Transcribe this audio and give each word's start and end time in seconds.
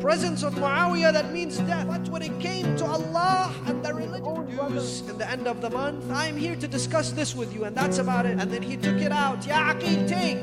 presence 0.00 0.42
of 0.42 0.54
Muawiyah 0.54 1.12
that 1.12 1.32
means 1.32 1.58
death. 1.58 1.86
But 1.86 2.08
when 2.08 2.22
it 2.22 2.38
came 2.40 2.76
to 2.76 2.84
Allah 2.84 3.54
and 3.66 3.84
the 3.84 3.94
religion 3.94 4.46
dues 4.46 5.02
in 5.08 5.18
the 5.18 5.28
end 5.28 5.46
of 5.46 5.60
the 5.60 5.70
month, 5.70 6.04
I'm 6.10 6.36
here 6.36 6.56
to 6.56 6.68
discuss 6.68 7.12
this 7.12 7.34
with 7.34 7.54
you, 7.54 7.64
and 7.64 7.76
that's 7.76 7.98
about 7.98 8.26
it. 8.26 8.38
And 8.38 8.50
then 8.50 8.62
he 8.62 8.76
took 8.76 9.00
it 9.00 9.12
out. 9.12 9.46
Ya 9.46 9.72
Aqeel, 9.74 10.08
take. 10.08 10.42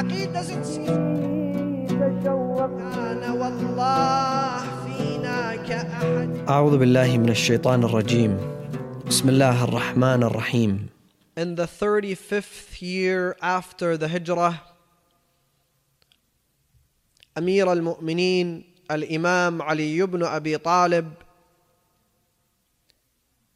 Aqeel 0.00 0.32
doesn't 0.32 0.64
see. 0.64 1.36
كان 1.96 3.30
والله 3.40 4.58
فينا 4.84 5.56
كأحد 5.56 6.48
أعوذ 6.48 6.78
بالله 6.78 7.18
من 7.18 7.28
الشيطان 7.28 7.84
الرجيم 7.84 8.38
بسم 9.06 9.28
الله 9.28 9.64
الرحمن 9.64 10.22
الرحيم 10.22 10.88
In 11.36 11.54
the 11.54 11.66
35th 11.66 12.80
year 12.80 13.36
after 13.42 13.96
the 13.98 14.08
Hijrah, 14.08 14.60
Amir 17.36 17.66
al 17.68 17.80
Mu'mineen 18.91 19.03
Al 19.03 19.03
Imam 19.03 19.61
Ali 19.61 19.99
ibn 19.99 20.23
Abi 20.23 20.57
Talib 20.57 21.15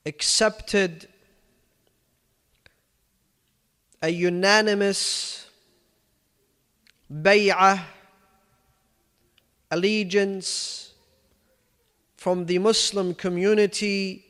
accepted 0.05 1.08
a 4.02 4.10
unanimous 4.10 5.48
bay'ah 7.12 7.82
allegiance 9.72 10.94
from 12.18 12.46
the 12.46 12.60
Muslim 12.60 13.13
community 13.13 14.24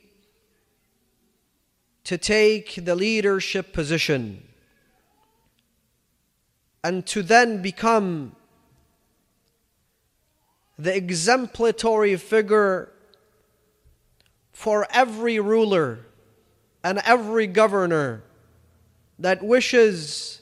to 2.04 2.18
take 2.18 2.86
the 2.86 2.96
leadership 2.96 3.74
position 3.74 4.44
and 6.84 7.06
to 7.08 7.24
then 7.24 7.62
become 7.62 8.35
the 10.78 10.96
exemplary 10.96 12.16
figure 12.18 12.92
for 14.52 14.88
every 14.92 15.40
ruler 15.40 16.00
and 16.84 17.00
every 17.06 17.48
governor 17.48 18.24
that 19.20 19.44
wishes 19.44 20.42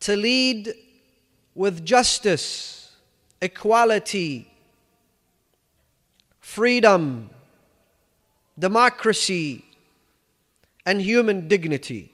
to 0.00 0.16
lead 0.16 0.72
with 1.54 1.84
justice, 1.84 2.96
equality, 3.40 4.50
freedom, 6.40 7.30
democracy, 8.58 9.64
and 10.84 11.00
human 11.00 11.48
dignity. 11.48 12.12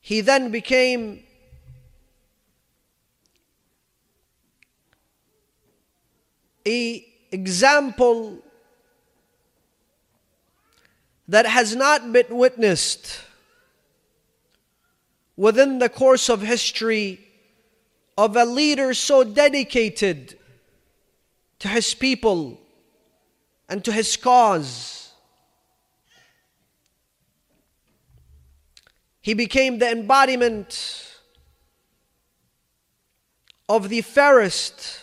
He 0.00 0.20
then 0.20 0.50
became 0.50 1.25
a 6.66 7.06
example 7.30 8.38
that 11.28 11.46
has 11.46 11.74
not 11.74 12.12
been 12.12 12.36
witnessed 12.36 13.20
within 15.36 15.78
the 15.78 15.88
course 15.88 16.28
of 16.28 16.40
history 16.42 17.20
of 18.18 18.36
a 18.36 18.44
leader 18.44 18.94
so 18.94 19.22
dedicated 19.22 20.38
to 21.58 21.68
his 21.68 21.94
people 21.94 22.58
and 23.68 23.84
to 23.84 23.92
his 23.92 24.16
cause. 24.16 25.12
He 29.20 29.34
became 29.34 29.78
the 29.78 29.90
embodiment 29.90 31.18
of 33.68 33.88
the 33.88 34.00
fairest 34.00 35.00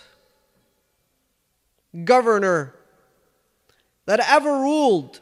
governor 2.04 2.74
that 4.06 4.20
ever 4.20 4.52
ruled 4.52 5.20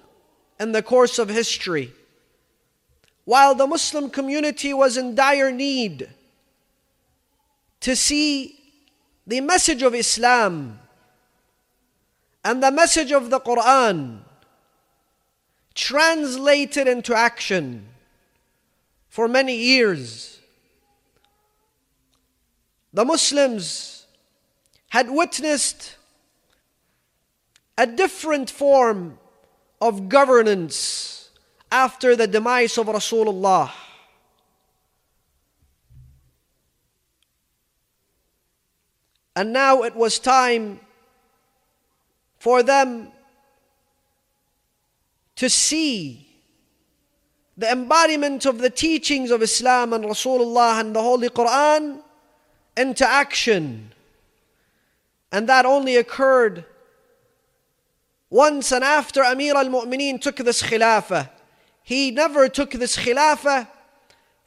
in 0.59 0.71
the 0.71 0.81
course 0.81 1.19
of 1.19 1.29
history. 1.29 1.91
While 3.25 3.55
the 3.55 3.67
Muslim 3.67 4.09
community 4.09 4.73
was 4.73 4.97
in 4.97 5.15
dire 5.15 5.51
need 5.51 6.09
to 7.81 7.95
see 7.95 8.59
the 9.27 9.41
message 9.41 9.83
of 9.83 9.93
Islam 9.93 10.79
and 12.43 12.63
the 12.63 12.71
message 12.71 13.11
of 13.11 13.29
the 13.29 13.39
Quran 13.39 14.21
translated 15.73 16.87
into 16.87 17.15
action 17.15 17.87
for 19.09 19.27
many 19.27 19.55
years. 19.55 20.39
The 22.93 23.05
Muslims 23.05 24.05
had 24.89 25.09
witnessed 25.09 25.95
a 27.77 27.87
different 27.87 28.49
form 28.49 29.17
of 29.79 30.09
governance 30.09 31.29
after 31.71 32.15
the 32.15 32.27
demise 32.27 32.77
of 32.77 32.87
Rasulullah. 32.87 33.71
And 39.35 39.53
now 39.53 39.83
it 39.83 39.95
was 39.95 40.19
time 40.19 40.81
for 42.37 42.61
them 42.61 43.11
to 45.35 45.49
see 45.49 46.27
the 47.57 47.71
embodiment 47.71 48.45
of 48.45 48.59
the 48.59 48.69
teachings 48.69 49.31
of 49.31 49.41
Islam 49.41 49.93
and 49.93 50.03
Rasulullah 50.03 50.79
and 50.79 50.95
the 50.95 51.01
Holy 51.01 51.29
Quran 51.29 52.01
into 52.75 53.07
action. 53.07 53.93
And 55.31 55.47
that 55.47 55.65
only 55.65 55.95
occurred 55.95 56.65
once 58.31 58.71
and 58.71 58.83
after 58.83 59.21
Amir 59.23 59.55
al 59.55 59.65
Mu'mineen 59.65 60.19
took 60.19 60.37
this 60.37 60.63
Khilafah. 60.63 61.29
He 61.83 62.09
never 62.09 62.47
took 62.49 62.71
this 62.71 62.97
Khilafah 62.97 63.67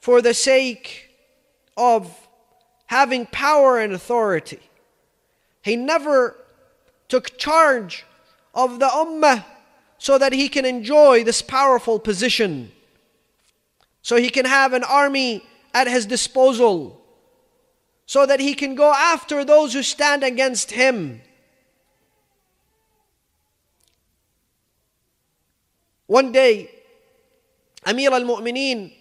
for 0.00 0.20
the 0.22 0.34
sake 0.34 1.10
of 1.76 2.28
having 2.86 3.26
power 3.26 3.78
and 3.78 3.92
authority. 3.92 4.60
He 5.62 5.76
never 5.76 6.36
took 7.08 7.36
charge 7.36 8.04
of 8.54 8.80
the 8.80 8.86
Ummah 8.86 9.44
so 9.98 10.16
that 10.18 10.32
he 10.32 10.48
can 10.48 10.64
enjoy 10.64 11.22
this 11.22 11.42
powerful 11.42 11.98
position. 11.98 12.72
So 14.02 14.16
he 14.16 14.30
can 14.30 14.46
have 14.46 14.72
an 14.72 14.84
army 14.84 15.42
at 15.74 15.88
his 15.88 16.06
disposal. 16.06 17.00
So 18.06 18.24
that 18.24 18.40
he 18.40 18.54
can 18.54 18.74
go 18.74 18.92
after 18.92 19.44
those 19.44 19.72
who 19.74 19.82
stand 19.82 20.22
against 20.22 20.70
him. 20.70 21.20
One 26.14 26.30
day, 26.30 26.70
Amir 27.84 28.12
al 28.12 28.20
Mu'mineen, 28.20 28.92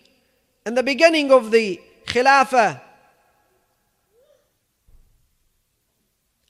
in 0.66 0.74
the 0.74 0.81
beginning 0.81 1.31
of 1.31 1.51
the 1.51 1.79
Khilafah, 2.07 2.81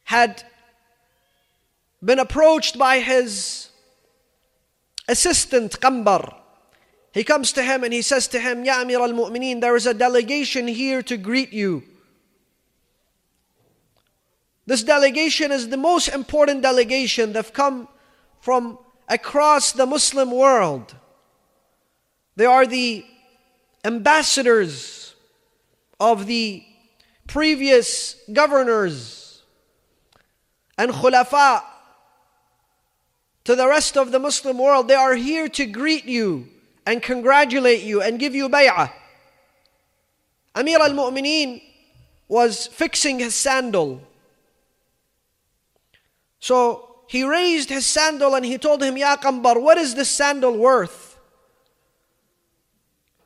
had 0.06 0.44
been 2.02 2.18
approached 2.18 2.78
by 2.78 3.00
his 3.00 3.72
assistant 5.09 5.81
Qambar. 5.81 6.34
He 7.12 7.25
comes 7.25 7.52
to 7.52 7.62
him 7.62 7.84
and 7.84 7.91
he 7.91 8.02
says 8.02 8.29
to 8.29 8.40
him, 8.40 8.63
Ya 8.63 8.79
Amir 8.79 9.02
al 9.02 9.12
Mu'mineen, 9.12 9.59
there 9.59 9.75
is 9.75 9.85
a 9.85 9.94
delegation 9.94 10.69
here 10.69 11.02
to 11.03 11.18
greet 11.18 11.52
you. 11.52 11.84
This 14.66 14.81
delegation 14.81 15.52
is 15.52 15.68
the 15.68 15.75
most 15.75 16.07
important 16.07 16.62
delegation. 16.62 17.34
They've 17.34 17.52
come 17.52 17.90
from 18.40 18.78
across 19.08 19.72
the 19.72 19.86
Muslim 19.86 20.31
world. 20.31 20.96
They 22.36 22.46
are 22.46 22.66
the 22.66 23.06
ambassadors 23.84 25.16
of 26.00 26.25
the 26.25 26.64
previous 27.28 28.16
governors 28.31 29.41
and 30.78 30.91
khulafa 30.91 31.64
to 33.44 33.55
the 33.55 33.67
rest 33.67 33.97
of 33.97 34.11
the 34.11 34.20
Muslim 34.20 34.58
world. 34.58 34.88
They 34.88 34.96
are 34.96 35.16
here 35.16 35.47
to 35.49 35.66
greet 35.66 36.06
you 36.06 36.47
and 36.85 37.02
congratulate 37.02 37.84
you 37.84 38.02
and 38.02 38.20
give 38.20 38.35
you 38.35 38.49
bay'ah. 38.49 38.91
Amir 40.56 40.79
al 40.79 40.91
Mu'mineen 40.91 41.61
was 42.28 42.67
fixing 42.67 43.20
his 43.20 43.35
sandal. 43.35 44.02
So 46.40 46.92
he 47.08 47.23
raised 47.23 47.70
his 47.70 47.85
sandal 47.85 48.35
and 48.35 48.46
he 48.46 48.58
told 48.58 48.82
him, 48.82 48.97
Ya 48.97 49.17
Qambar, 49.17 49.61
what 49.61 49.78
is 49.78 49.96
this 49.96 50.09
sandal 50.09 50.58
worth? 50.58 51.20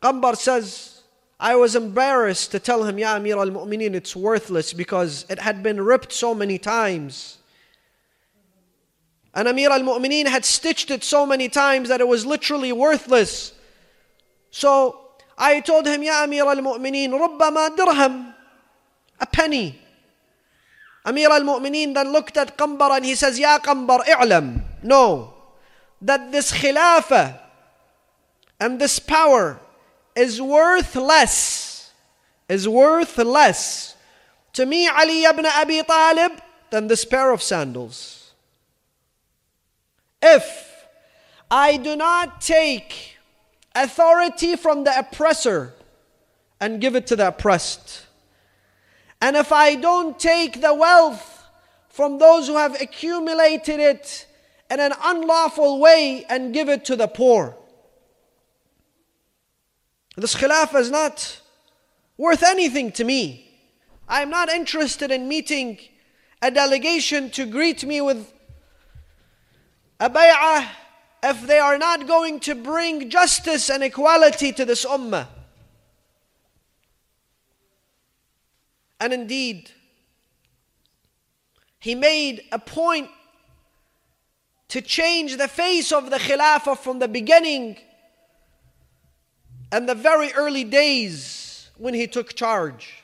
Qambar 0.02 0.36
says, 0.36 1.04
I 1.40 1.56
was 1.56 1.76
embarrassed 1.76 2.52
to 2.52 2.60
tell 2.60 2.84
him, 2.84 2.98
Ya 2.98 3.16
Amir 3.16 3.38
al 3.38 3.50
Mu'mineen, 3.50 3.94
it's 3.94 4.16
worthless 4.16 4.74
because 4.74 5.26
it 5.30 5.40
had 5.40 5.62
been 5.62 5.80
ripped 5.82 6.12
so 6.12 6.34
many 6.34 6.58
times. 6.58 7.38
And 9.34 9.48
Amir 9.48 9.70
al 9.70 9.82
Mu'mineen 9.82 10.28
had 10.28 10.46
stitched 10.46 10.90
it 10.90 11.04
so 11.04 11.26
many 11.26 11.48
times 11.48 11.90
that 11.90 12.02
it 12.02 12.08
was 12.08 12.26
literally 12.26 12.72
worthless. 12.72 13.54
So 14.50 15.00
I 15.38 15.60
told 15.60 15.86
him, 15.86 16.02
Ya 16.02 16.24
Amir 16.24 16.46
al 16.46 16.56
Mu'mineen, 16.56 17.12
Rubbama 17.12 17.76
dirham, 17.76 18.34
a 19.20 19.26
penny. 19.28 19.80
Amir 21.08 21.32
al 21.32 21.42
Mu'mineen 21.42 21.94
then 21.94 22.12
looked 22.12 22.36
at 22.36 22.58
Qambar 22.58 22.98
and 22.98 23.06
he 23.06 23.16
says, 23.16 23.40
Ya 23.40 23.58
Qambar, 23.60 24.04
i'lam. 24.06 24.62
No, 24.84 25.34
that 26.02 26.34
this 26.34 26.52
khilafah 26.52 27.40
and 28.60 28.80
this 28.80 29.00
power 29.00 29.58
is 30.18 30.42
worth 30.42 30.96
less, 30.98 31.94
is 32.50 32.68
worth 32.68 33.18
less 33.18 33.96
to 34.58 34.66
me, 34.66 34.88
Ali 34.88 35.24
ibn 35.24 35.46
Abi 35.46 35.84
Talib, 35.84 36.32
than 36.72 36.88
this 36.88 37.06
pair 37.06 37.32
of 37.32 37.44
sandals. 37.44 38.34
If 40.20 40.88
I 41.52 41.78
do 41.78 41.96
not 41.96 42.42
take 42.42 43.20
authority 43.76 44.56
from 44.56 44.84
the 44.84 44.98
oppressor 44.98 45.76
and 46.60 46.82
give 46.82 46.96
it 46.96 47.06
to 47.06 47.16
the 47.16 47.28
oppressed, 47.28 48.07
and 49.22 49.36
if 49.36 49.52
I 49.52 49.76
don't 49.76 50.20
take 50.20 50.62
the 50.62 50.74
wealth 50.74 51.46
from 51.90 52.20
those 52.20 52.48
who 52.48 52.56
have 52.56 52.80
accumulated 52.80 53.80
it 53.80 54.28
in 54.70 54.80
an 54.80 54.94
unlawful 55.04 55.80
way 55.80 56.26
and 56.30 56.54
give 56.54 56.70
it 56.70 56.86
to 56.86 56.96
the 56.96 57.08
poor, 57.08 57.56
this 60.16 60.36
khilafah 60.36 60.80
is 60.80 60.92
not 60.92 61.42
worth 62.18 62.44
anything 62.44 62.92
to 62.94 63.04
me. 63.04 63.44
I 64.08 64.22
am 64.22 64.30
not 64.30 64.50
interested 64.50 65.12
in 65.12 65.28
meeting 65.28 65.80
a 66.42 66.52
delegation 66.52 67.30
to 67.32 67.46
greet 67.46 67.84
me 67.84 68.02
with 68.02 68.32
a 70.00 70.10
bay'ah 70.10 70.68
if 71.24 71.48
they 71.48 71.58
are 71.58 71.78
not 71.78 72.08
going 72.08 72.40
to 72.42 72.56
bring 72.56 73.10
justice 73.10 73.70
and 73.70 73.84
equality 73.84 74.52
to 74.54 74.66
this 74.66 74.86
ummah. 74.86 75.28
And 79.00 79.14
indeed, 79.14 79.72
he 81.80 81.96
made 81.96 82.44
a 82.52 82.60
point 82.60 83.10
to 84.70 84.82
change 84.82 85.38
the 85.38 85.48
face 85.48 85.92
of 85.92 86.10
the 86.10 86.18
Khilafah 86.18 86.78
from 86.78 87.00
the 87.00 87.08
beginning 87.08 87.78
and 89.72 89.88
the 89.88 89.96
very 89.96 90.34
early 90.34 90.64
days 90.64 91.70
when 91.78 91.94
he 91.94 92.08
took 92.08 92.34
charge. 92.34 93.04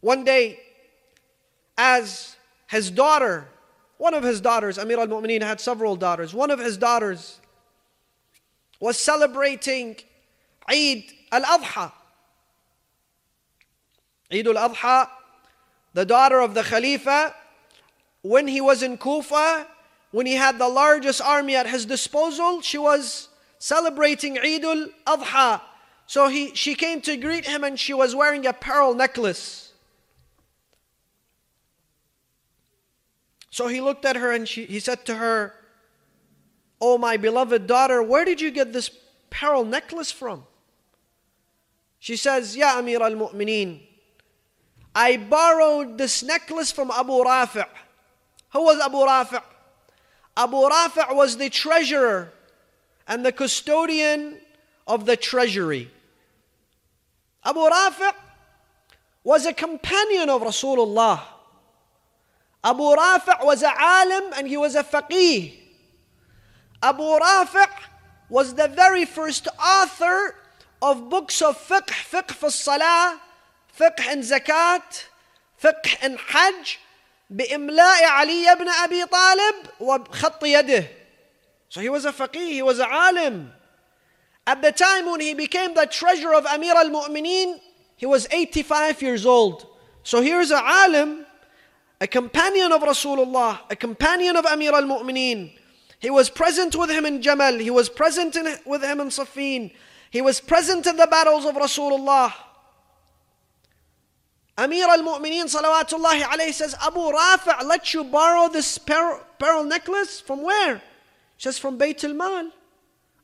One 0.00 0.24
day, 0.24 0.60
as 1.78 2.36
his 2.66 2.90
daughter, 2.90 3.48
one 3.98 4.14
of 4.14 4.24
his 4.24 4.40
daughters, 4.40 4.78
Amir 4.78 4.98
al 4.98 5.06
Mu'mineen 5.06 5.42
had 5.42 5.60
several 5.60 5.96
daughters, 5.96 6.34
one 6.34 6.50
of 6.50 6.58
his 6.58 6.76
daughters 6.76 7.40
was 8.80 8.98
celebrating 8.98 9.96
Eid 10.68 11.04
al 11.32 11.42
Adha. 11.42 11.90
Eid 14.30 14.46
al 14.46 14.68
Adha, 14.68 15.08
the 15.94 16.04
daughter 16.04 16.40
of 16.40 16.54
the 16.54 16.62
Khalifa, 16.62 17.34
when 18.22 18.46
he 18.46 18.60
was 18.60 18.82
in 18.82 18.96
Kufa, 18.98 19.66
when 20.12 20.26
he 20.26 20.34
had 20.34 20.58
the 20.58 20.68
largest 20.68 21.20
army 21.20 21.56
at 21.56 21.66
his 21.66 21.86
disposal, 21.86 22.60
she 22.60 22.78
was 22.78 23.28
celebrating 23.58 24.38
Eid 24.38 24.64
al 24.64 24.88
Adha. 25.06 25.60
So 26.06 26.28
he, 26.28 26.54
she 26.54 26.74
came 26.74 27.00
to 27.02 27.16
greet 27.16 27.46
him 27.46 27.64
and 27.64 27.80
she 27.80 27.94
was 27.94 28.14
wearing 28.14 28.46
a 28.46 28.52
pearl 28.52 28.94
necklace. 28.94 29.72
So 33.50 33.68
he 33.68 33.80
looked 33.80 34.04
at 34.04 34.16
her 34.16 34.32
and 34.32 34.48
she, 34.48 34.64
he 34.64 34.80
said 34.80 35.04
to 35.06 35.14
her, 35.14 35.54
Oh, 36.80 36.98
my 36.98 37.16
beloved 37.16 37.66
daughter, 37.66 38.02
where 38.02 38.24
did 38.24 38.40
you 38.40 38.50
get 38.50 38.72
this 38.72 38.90
pearl 39.30 39.64
necklace 39.64 40.10
from? 40.10 40.44
She 42.02 42.16
says, 42.16 42.56
Ya 42.56 42.78
Amir 42.78 43.00
al 43.00 43.12
Mu'mineen, 43.12 43.78
I 44.92 45.18
borrowed 45.18 45.98
this 45.98 46.24
necklace 46.24 46.72
from 46.72 46.90
Abu 46.90 47.12
Rafi'. 47.12 47.64
Who 48.52 48.64
was 48.64 48.80
Abu 48.80 48.96
Rafi'? 48.96 49.40
Abu 50.36 50.56
Rafi' 50.56 51.14
was 51.14 51.36
the 51.36 51.48
treasurer 51.48 52.32
and 53.06 53.24
the 53.24 53.30
custodian 53.30 54.40
of 54.84 55.06
the 55.06 55.16
treasury. 55.16 55.92
Abu 57.44 57.60
Rafi' 57.60 58.16
was 59.22 59.46
a 59.46 59.52
companion 59.52 60.28
of 60.28 60.42
Rasulullah 60.42 61.20
Abu 62.64 62.82
Rafi' 62.82 63.44
was 63.44 63.62
a 63.62 63.72
alim 63.78 64.32
and 64.36 64.48
he 64.48 64.56
was 64.56 64.74
a 64.74 64.82
faqih. 64.82 65.54
Abu 66.82 67.04
Rafi' 67.04 67.70
was 68.28 68.56
the 68.56 68.66
very 68.66 69.04
first 69.04 69.46
author 69.64 70.34
of 70.82 71.08
books 71.08 71.40
of 71.40 71.56
fiqh, 71.56 71.86
fiqh 71.86 72.32
for 72.32 72.50
salah, 72.50 73.20
fiqh 73.78 74.12
in 74.12 74.20
zakat, 74.20 75.06
fiqh 75.62 76.04
in 76.04 76.18
hajj, 76.18 76.78
بإملاء 77.32 78.04
علي 78.04 78.54
بن 78.54 78.68
أبي 78.68 79.04
طالب 79.06 79.54
وخط 79.80 80.44
يده. 80.44 80.86
So 81.68 81.80
he 81.80 81.88
was 81.88 82.04
a 82.04 82.12
faqih, 82.12 82.50
he 82.52 82.62
was 82.62 82.78
a 82.78 82.86
alim. 82.86 83.50
At 84.46 84.60
the 84.60 84.72
time 84.72 85.06
when 85.06 85.20
he 85.20 85.32
became 85.32 85.72
the 85.72 85.86
treasurer 85.86 86.34
of 86.34 86.44
Amir 86.44 86.74
al-Mu'mineen, 86.74 87.58
he 87.96 88.04
was 88.04 88.26
85 88.30 89.00
years 89.00 89.24
old. 89.24 89.66
So 90.02 90.20
here's 90.20 90.50
a 90.50 90.60
alim, 90.62 91.24
a 92.00 92.06
companion 92.06 92.72
of 92.72 92.82
Rasulullah, 92.82 93.60
a 93.70 93.76
companion 93.76 94.36
of 94.36 94.44
Amir 94.44 94.74
al-Mu'mineen. 94.74 95.52
He 96.00 96.10
was 96.10 96.28
present 96.28 96.76
with 96.76 96.90
him 96.90 97.06
in 97.06 97.22
Jamal, 97.22 97.54
he 97.54 97.70
was 97.70 97.88
present 97.88 98.36
in, 98.36 98.58
with 98.66 98.82
him 98.82 99.00
in 99.00 99.08
Siffin 99.08 99.70
he 100.12 100.20
was 100.20 100.40
present 100.40 100.86
in 100.86 100.98
the 100.98 101.06
battles 101.06 101.46
of 101.46 101.54
Rasulullah. 101.54 102.30
Amir 104.58 104.86
al 104.86 104.98
Mu'mineen 104.98 105.46
salawatullahi 105.46 106.20
alayhi 106.20 106.52
says, 106.52 106.76
Abu 106.82 107.00
Rafi' 107.00 107.64
let 107.64 107.94
you 107.94 108.04
borrow 108.04 108.50
this 108.50 108.76
pearl, 108.76 109.64
necklace 109.64 110.20
from 110.20 110.42
where? 110.42 110.76
He 110.76 110.82
says, 111.38 111.58
from 111.58 111.78
Bayt 111.78 112.04
al 112.04 112.12
Mal. 112.12 112.50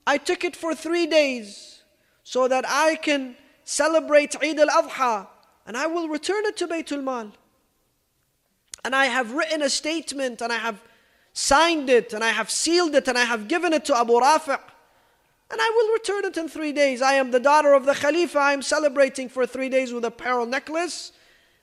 I 0.06 0.16
took 0.16 0.44
it 0.44 0.56
for 0.56 0.74
three 0.74 1.06
days 1.06 1.82
so 2.24 2.48
that 2.48 2.64
I 2.66 2.96
can 2.96 3.36
celebrate 3.64 4.34
Eid 4.42 4.58
al 4.58 4.68
Adha 4.68 5.26
and 5.66 5.76
I 5.76 5.86
will 5.88 6.08
return 6.08 6.46
it 6.46 6.56
to 6.56 6.66
Bayt 6.66 6.90
al 6.90 7.02
Mal 7.02 7.32
and 8.82 8.96
I 8.96 9.04
have 9.04 9.32
written 9.32 9.60
a 9.60 9.68
statement 9.68 10.40
and 10.40 10.50
I 10.50 10.56
have 10.56 10.80
signed 11.34 11.90
it 11.90 12.14
and 12.14 12.24
I 12.24 12.30
have 12.30 12.50
sealed 12.50 12.94
it 12.94 13.08
and 13.08 13.18
I 13.18 13.24
have 13.24 13.46
given 13.46 13.74
it 13.74 13.84
to 13.84 13.94
Abu 13.94 14.14
Rafi' 14.14 14.58
and 15.50 15.60
I 15.60 15.70
will 15.70 15.92
return 15.94 16.24
it 16.26 16.36
in 16.36 16.48
three 16.48 16.72
days. 16.72 17.00
I 17.00 17.14
am 17.14 17.30
the 17.30 17.40
daughter 17.40 17.72
of 17.72 17.86
the 17.86 17.94
Khalifa. 17.94 18.38
I 18.38 18.52
am 18.52 18.62
celebrating 18.62 19.28
for 19.28 19.46
three 19.46 19.68
days 19.68 19.92
with 19.92 20.04
a 20.04 20.10
pearl 20.10 20.44
necklace 20.44 21.12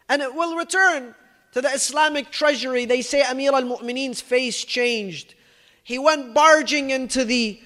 and 0.10 0.22
it 0.22 0.34
will 0.34 0.56
return 0.56 1.14
to 1.52 1.62
the 1.62 1.70
Islamic 1.70 2.32
treasury. 2.32 2.86
They 2.86 3.02
say 3.02 3.22
Amir 3.22 3.54
al 3.54 3.64
Mu'mineen's 3.64 4.22
face 4.22 4.64
changed. 4.64 5.36
He 5.84 6.00
went 6.00 6.34
barging 6.34 6.90
into 6.90 7.26
the 7.26 7.60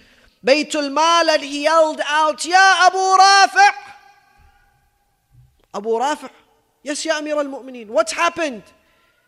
Baytul 0.46 0.92
Mal 0.92 1.30
and 1.30 1.42
he 1.42 1.64
yelled 1.64 2.02
out, 2.06 2.46
Ya 2.46 2.58
Abu 2.58 2.98
Rafi'. 2.98 3.76
Abu 5.74 5.90
Rafi', 5.90 6.30
yes, 6.84 7.06
Ya 7.06 7.18
Amir 7.18 7.38
al 7.38 7.46
Mu'mineen, 7.46 7.88
what's 7.88 8.12
happened? 8.12 8.64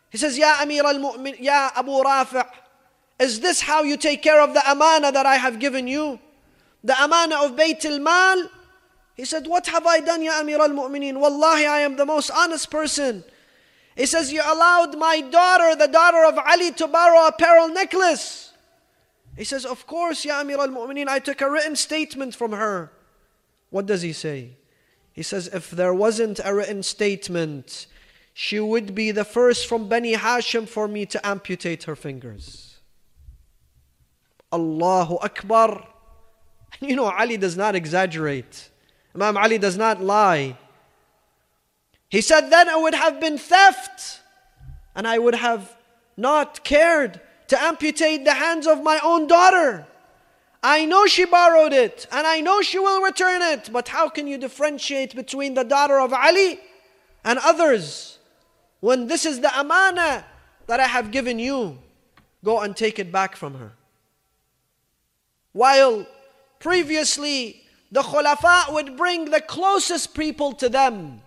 He 0.10 0.18
says, 0.18 0.38
Ya 0.38 0.58
Amir 0.62 0.86
al 0.86 0.96
Mu'min, 0.96 1.40
Ya 1.40 1.72
Abu 1.76 1.92
Rafi', 1.92 2.46
is 3.20 3.40
this 3.40 3.62
how 3.62 3.84
you 3.84 3.98
take 3.98 4.22
care 4.22 4.42
of 4.42 4.54
the 4.54 4.72
amana 4.72 5.12
that 5.12 5.26
I 5.26 5.36
have 5.36 5.60
given 5.60 5.88
you? 5.88 6.20
The 6.84 7.02
amana 7.02 7.44
of 7.44 7.56
Bayt 7.56 7.86
al 7.86 8.00
Mal? 8.00 8.50
He 9.16 9.26
said, 9.26 9.46
What 9.48 9.68
have 9.68 9.86
I 9.86 10.00
done, 10.00 10.22
Ya 10.22 10.40
Amir 10.40 10.60
al 10.60 10.70
Mu'mineen? 10.70 11.20
Wallahi, 11.20 11.66
I 11.66 11.80
am 11.80 11.96
the 11.96 12.06
most 12.06 12.32
honest 12.32 12.72
person. 12.72 13.24
He 13.96 14.06
says, 14.06 14.32
You 14.32 14.42
allowed 14.44 14.98
my 14.98 15.22
daughter, 15.22 15.76
the 15.76 15.88
daughter 15.88 16.26
of 16.26 16.38
Ali, 16.38 16.72
to 16.72 16.88
borrow 16.88 17.28
a 17.28 17.32
pearl 17.32 17.68
necklace. 17.70 18.54
He 19.38 19.44
says, 19.44 19.66
Of 19.66 19.86
course, 19.86 20.26
Ya 20.26 20.40
Amir 20.40 20.60
al 20.60 20.70
Mu'mineen, 20.70 21.08
I 21.08 21.20
took 21.20 21.42
a 21.42 21.50
written 21.50 21.76
statement 21.76 22.36
from 22.36 22.52
her. 22.52 22.92
What 23.70 23.86
does 23.86 24.02
he 24.02 24.14
say? 24.14 24.58
He 25.14 25.24
says, 25.24 25.48
If 25.48 25.70
there 25.70 25.94
wasn't 25.94 26.40
a 26.44 26.56
written 26.56 26.84
statement, 26.84 27.88
she 28.34 28.60
would 28.60 28.96
be 28.96 29.12
the 29.12 29.26
first 29.26 29.68
from 29.68 29.90
Bani 29.90 30.14
Hashim 30.14 30.68
for 30.68 30.88
me 30.88 31.06
to 31.08 31.26
amputate 31.26 31.84
her 31.84 31.96
fingers. 31.96 32.80
Allahu 34.52 35.18
Akbar. 35.22 35.88
You 36.80 36.96
know, 36.96 37.06
Ali 37.06 37.38
does 37.38 37.58
not 37.58 37.76
exaggerate. 37.76 38.70
Imam 39.14 39.38
Ali 39.38 39.58
does 39.58 39.78
not 39.78 40.02
lie. 40.02 40.58
He 42.10 42.22
said, 42.22 42.50
then 42.50 42.68
it 42.68 42.80
would 42.80 42.96
have 42.96 43.20
been 43.20 43.38
theft, 43.38 44.22
and 44.96 45.08
I 45.08 45.20
would 45.20 45.36
have 45.36 45.76
not 46.18 46.64
cared 46.64 47.22
to 47.48 47.62
amputate 47.62 48.26
the 48.26 48.34
hands 48.34 48.68
of 48.68 48.84
my 48.84 49.00
own 49.04 49.28
daughter. 49.28 49.86
I 50.64 50.86
know 50.86 51.06
she 51.08 51.26
borrowed 51.26 51.74
it, 51.74 52.08
and 52.12 52.28
I 52.28 52.42
know 52.42 52.62
she 52.62 52.80
will 52.80 53.02
return 53.02 53.42
it, 53.42 53.70
but 53.72 53.88
how 53.88 54.10
can 54.10 54.28
you 54.28 54.38
differentiate 54.38 55.16
between 55.16 55.54
the 55.54 55.64
daughter 55.64 56.00
of 56.00 56.14
Ali 56.14 56.60
and 57.24 57.40
others? 57.40 58.20
When 58.80 59.08
this 59.08 59.26
is 59.26 59.40
the 59.42 59.60
amana 59.60 60.26
that 60.68 60.80
I 60.80 60.88
have 60.88 61.12
given 61.12 61.40
you, 61.40 61.80
go 62.44 62.60
and 62.60 62.76
take 62.76 63.00
it 63.00 63.12
back 63.12 63.36
from 63.36 63.56
her. 63.56 63.72
While 65.54 66.06
previously 66.62 67.62
the 67.92 68.02
khulafa 68.02 68.74
would 68.74 68.96
bring 68.96 69.26
the 69.26 69.42
closest 69.42 70.16
people 70.16 70.54
to 70.54 70.70
them 70.70 71.22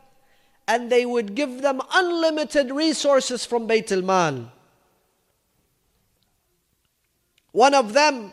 and 0.66 0.90
they 0.90 1.04
would 1.04 1.34
give 1.34 1.60
them 1.60 1.82
unlimited 1.92 2.70
resources 2.70 3.44
from 3.44 3.68
Bayt 3.68 3.92
al-Mal. 3.92 4.50
One 7.52 7.74
of 7.74 7.92
them, 7.92 8.32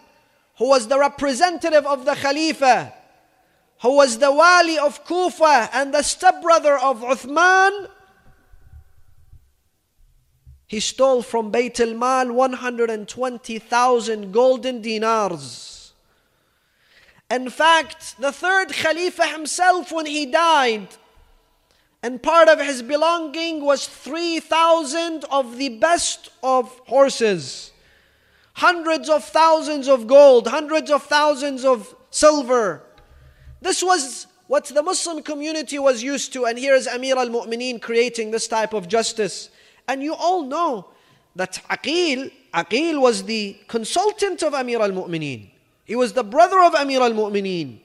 who 0.58 0.70
was 0.70 0.88
the 0.88 0.98
representative 0.98 1.86
of 1.86 2.05
the 2.05 2.15
Khalifa, 2.15 2.93
who 3.81 3.96
was 3.96 4.20
the 4.20 4.31
wali 4.31 4.77
of 4.77 5.03
Kufa 5.05 5.70
and 5.74 5.93
the 5.93 6.03
stepbrother 6.03 6.77
of 6.77 7.01
Uthman, 7.01 7.89
he 10.67 10.79
stole 10.79 11.22
from 11.22 11.51
Bayt 11.51 11.81
al-Mal 11.81 12.31
120,000 12.31 14.31
golden 14.31 14.81
dinars. 14.81 15.80
In 17.31 17.50
fact, 17.50 18.19
the 18.19 18.33
third 18.33 18.73
Khalifa 18.73 19.25
himself, 19.25 19.89
when 19.89 20.05
he 20.05 20.25
died, 20.25 20.89
and 22.03 22.21
part 22.21 22.50
of 22.50 22.59
his 22.59 22.81
belonging 22.81 23.63
was 23.63 23.88
3,000 23.88 25.23
of 25.31 25.55
the 25.55 25.69
best 25.69 26.29
of 26.43 26.67
horses, 26.88 27.71
hundreds 28.55 29.09
of 29.09 29.23
thousands 29.23 29.88
of 29.88 30.07
gold, 30.07 30.47
hundreds 30.47 30.91
of 30.91 31.03
thousands 31.03 31.63
of 31.63 31.95
silver. 32.09 32.83
This 33.61 33.81
was 33.81 34.27
what 34.47 34.65
the 34.65 34.83
Muslim 34.83 35.23
community 35.23 35.79
was 35.79 36.03
used 36.03 36.33
to, 36.33 36.45
and 36.45 36.59
here 36.59 36.75
is 36.75 36.85
Amir 36.85 37.17
al 37.17 37.29
Mu'mineen 37.29 37.81
creating 37.81 38.31
this 38.31 38.50
type 38.50 38.73
of 38.73 38.89
justice. 38.89 39.50
And 39.88 40.03
you 40.03 40.13
all 40.13 40.43
know 40.43 40.88
that 41.38 41.61
Aqil, 41.69 42.29
Aqil 42.53 43.00
was 43.00 43.23
the 43.23 43.57
consultant 43.69 44.43
of 44.43 44.53
Amir 44.53 44.81
al 44.81 44.91
Mu'mineen. 44.91 45.47
He 45.85 45.95
was 45.95 46.13
the 46.13 46.23
brother 46.23 46.59
of 46.61 46.75
Amir 46.75 47.01
al 47.01 47.11
Mu'mineen. 47.11 47.79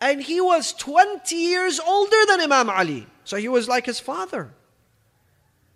And 0.00 0.20
he 0.20 0.40
was 0.40 0.72
20 0.72 1.36
years 1.36 1.78
older 1.78 2.26
than 2.26 2.40
Imam 2.40 2.68
Ali. 2.68 3.06
So 3.24 3.36
he 3.36 3.48
was 3.48 3.68
like 3.68 3.86
his 3.86 4.00
father. 4.00 4.52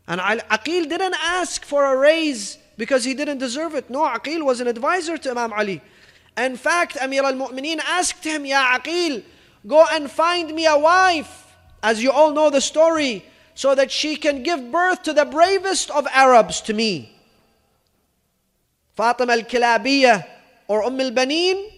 And 0.08 0.20
Al-Aqil 0.20 0.88
didn't 0.88 1.14
ask 1.22 1.64
for 1.64 1.84
a 1.84 1.96
raise 1.96 2.58
because 2.76 3.04
he 3.04 3.14
didn't 3.14 3.38
deserve 3.38 3.74
it. 3.74 3.88
No, 3.90 4.00
Aqil 4.00 4.44
was 4.44 4.60
an 4.60 4.68
advisor 4.68 5.16
to 5.18 5.30
Imam 5.30 5.52
Ali. 5.52 5.80
In 6.36 6.56
fact, 6.56 6.96
Amir 7.00 7.24
al 7.24 7.34
Mu'mineen 7.34 7.80
asked 7.86 8.24
him, 8.24 8.44
Ya 8.44 8.78
Aqil, 8.78 9.24
go 9.66 9.84
and 9.90 10.10
find 10.10 10.54
me 10.54 10.66
a 10.66 10.78
wife, 10.78 11.54
as 11.82 12.02
you 12.02 12.10
all 12.10 12.32
know 12.32 12.50
the 12.50 12.60
story, 12.60 13.24
so 13.54 13.74
that 13.74 13.90
she 13.90 14.16
can 14.16 14.42
give 14.42 14.70
birth 14.70 15.02
to 15.04 15.12
the 15.12 15.24
bravest 15.24 15.90
of 15.90 16.06
Arabs 16.12 16.60
to 16.62 16.74
me. 16.74 17.16
Fatima 18.94 19.32
al 19.32 19.42
Kilabiyah 19.42 20.26
or 20.68 20.82
Umm 20.82 21.00
al 21.00 21.10
Baneen 21.10 21.72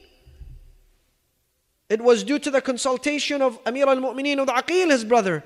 it 1.88 2.02
was 2.02 2.22
due 2.22 2.38
to 2.38 2.50
the 2.50 2.60
consultation 2.60 3.40
of 3.40 3.58
Amir 3.64 3.88
al 3.88 3.96
Mu'mineen 3.96 4.38
with 4.40 4.50
Aqil, 4.50 4.90
his 4.90 5.04
brother. 5.04 5.42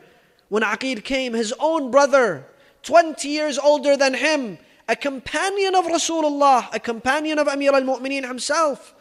When 0.48 0.62
Aqil 0.62 1.02
came, 1.04 1.34
his 1.34 1.54
own 1.58 1.90
brother, 1.90 2.46
20 2.82 3.28
years 3.28 3.58
older 3.58 3.96
than 3.96 4.14
him, 4.14 4.58
a 4.88 4.96
companion 4.96 5.74
of 5.76 5.84
Rasulullah, 5.86 6.68
a 6.74 6.80
companion 6.80 7.38
of 7.38 7.46
Amir 7.46 7.72
al 7.72 7.82
Mu'mineen 7.82 8.26
himself. 8.26 8.94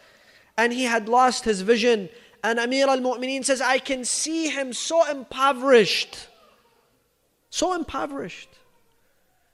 And 0.56 0.72
he 0.72 0.84
had 0.84 1.10
lost 1.10 1.44
his 1.44 1.62
vision. 1.62 2.10
And 2.44 2.60
Amir 2.60 2.88
al 2.88 3.00
Mu'mineen 3.00 3.44
says, 3.44 3.60
I 3.60 3.80
can 3.80 4.06
see 4.06 4.50
him 4.50 4.72
so 4.72 5.10
impoverished. 5.10 6.28
So 7.50 7.74
impoverished. 7.74 8.50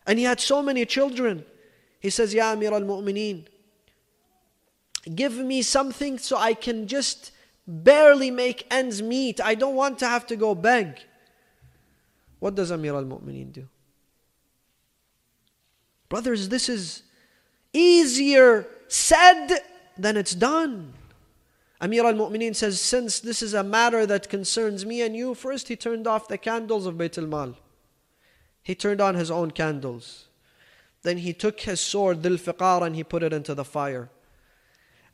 And 0.05 0.19
he 0.19 0.25
had 0.25 0.41
so 0.41 0.61
many 0.61 0.85
children. 0.85 1.45
He 2.01 2.09
says, 2.09 2.33
Ya 2.33 2.51
Amir 2.51 2.73
al 2.73 2.81
Mu'mineen, 2.81 3.45
give 5.15 5.37
me 5.37 5.61
something 5.61 6.17
so 6.17 6.37
I 6.37 6.53
can 6.53 6.87
just 6.87 7.31
barely 7.67 8.31
make 8.31 8.65
ends 8.71 9.01
meet. 9.01 9.41
I 9.41 9.55
don't 9.55 9.75
want 9.75 9.99
to 9.99 10.07
have 10.07 10.25
to 10.27 10.35
go 10.35 10.55
beg. 10.55 10.99
What 12.39 12.55
does 12.55 12.71
Amir 12.71 12.95
al 12.95 13.03
Mu'mineen 13.03 13.51
do? 13.51 13.67
Brothers, 16.09 16.49
this 16.49 16.69
is 16.69 17.03
easier 17.73 18.67
said 18.87 19.59
than 19.97 20.15
it's 20.15 20.35
done. 20.35 20.93
Amir 21.81 22.05
al 22.05 22.13
Mu'mineen 22.13 22.55
says, 22.55 22.79
Since 22.79 23.19
this 23.19 23.41
is 23.41 23.53
a 23.53 23.63
matter 23.63 24.05
that 24.05 24.29
concerns 24.29 24.85
me 24.85 25.01
and 25.01 25.15
you, 25.15 25.33
first 25.33 25.67
he 25.67 25.75
turned 25.75 26.07
off 26.07 26.27
the 26.27 26.37
candles 26.37 26.85
of 26.85 26.95
Bayt 26.95 27.17
al 27.17 27.27
Mal. 27.27 27.57
He 28.63 28.75
turned 28.75 29.01
on 29.01 29.15
his 29.15 29.29
own 29.29 29.51
candles. 29.51 30.25
Then 31.03 31.19
he 31.19 31.33
took 31.33 31.61
his 31.61 31.79
sword, 31.79 32.21
Dhul 32.21 32.39
Fiqar, 32.39 32.85
and 32.85 32.95
he 32.95 33.03
put 33.03 33.23
it 33.23 33.33
into 33.33 33.53
the 33.53 33.63
fire. 33.63 34.09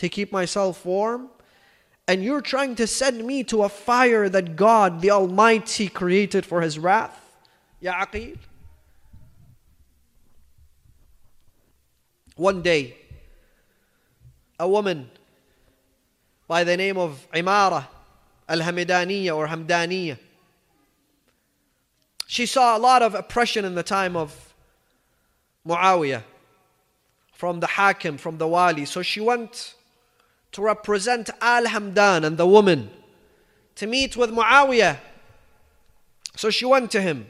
to 0.00 0.08
keep 0.08 0.32
myself 0.32 0.86
warm 0.86 1.28
and 2.08 2.24
you're 2.24 2.40
trying 2.40 2.74
to 2.74 2.86
send 2.86 3.24
me 3.24 3.44
to 3.44 3.64
a 3.64 3.68
fire 3.68 4.30
that 4.30 4.56
God, 4.56 5.02
the 5.02 5.10
Almighty, 5.10 5.88
created 5.88 6.46
for 6.46 6.62
His 6.62 6.78
wrath? 6.78 7.20
Ya 7.80 7.92
Aqil? 8.04 8.38
One 12.34 12.62
day, 12.62 12.96
a 14.58 14.66
woman 14.66 15.10
by 16.48 16.64
the 16.64 16.78
name 16.78 16.96
of 16.96 17.28
Imara 17.34 17.86
al-Hamidaniya 18.48 19.36
or 19.36 19.46
Hamdaniya, 19.48 20.16
she 22.26 22.46
saw 22.46 22.74
a 22.74 22.80
lot 22.80 23.02
of 23.02 23.14
oppression 23.14 23.66
in 23.66 23.74
the 23.74 23.82
time 23.82 24.16
of 24.16 24.54
Muawiyah 25.66 26.22
from 27.34 27.60
the 27.60 27.66
Hakim, 27.66 28.16
from 28.16 28.38
the 28.38 28.48
Wali. 28.48 28.86
So 28.86 29.02
she 29.02 29.20
went 29.20 29.74
to 30.52 30.62
represent 30.62 31.30
Al 31.40 31.66
Hamdan 31.66 32.24
and 32.24 32.36
the 32.36 32.46
woman 32.46 32.90
to 33.76 33.86
meet 33.86 34.16
with 34.16 34.30
Muawiyah. 34.30 34.98
So 36.36 36.50
she 36.50 36.64
went 36.64 36.90
to 36.92 37.00
him 37.00 37.26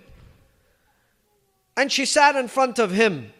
and 1.76 1.90
she 1.90 2.04
sat 2.04 2.36
in 2.36 2.48
front 2.48 2.78
of 2.78 2.92
him. 2.92 3.32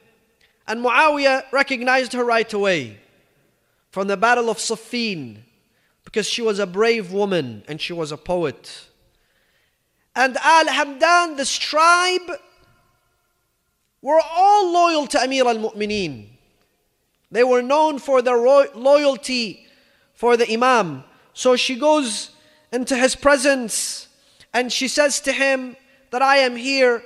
And 0.67 0.85
Muawiyah 0.85 1.51
recognized 1.53 2.13
her 2.13 2.25
right 2.25 2.53
away 2.53 2.99
from 3.91 4.07
the 4.07 4.17
Battle 4.17 4.49
of 4.51 4.59
Siffin 4.59 5.39
because 6.05 6.29
she 6.29 6.43
was 6.43 6.59
a 6.59 6.67
brave 6.67 7.13
woman 7.13 7.65
and 7.67 7.81
she 7.81 7.93
was 7.93 8.13
a 8.13 8.17
poet. 8.17 8.87
And 10.15 10.37
Al 10.37 10.67
Hamdan, 10.67 11.37
this 11.37 11.57
tribe, 11.57 12.31
were 14.03 14.21
all 14.21 14.73
loyal 14.73 15.07
to 15.09 15.23
Amir 15.23 15.47
al 15.47 15.57
Mu'mineen. 15.57 16.27
They 17.31 17.45
were 17.45 17.63
known 17.63 17.99
for 17.99 18.23
their 18.23 18.39
loyalty 18.39 19.67
for 20.21 20.37
the 20.37 20.53
Imam. 20.53 21.03
So 21.33 21.57
she 21.57 21.77
goes 21.77 22.33
into 22.71 22.95
his 22.95 23.17
presence 23.17 24.07
and 24.53 24.71
she 24.71 24.87
says 24.87 25.19
to 25.23 25.33
him 25.33 25.77
that 26.11 26.21
I 26.21 26.37
am 26.45 26.57
here 26.57 27.03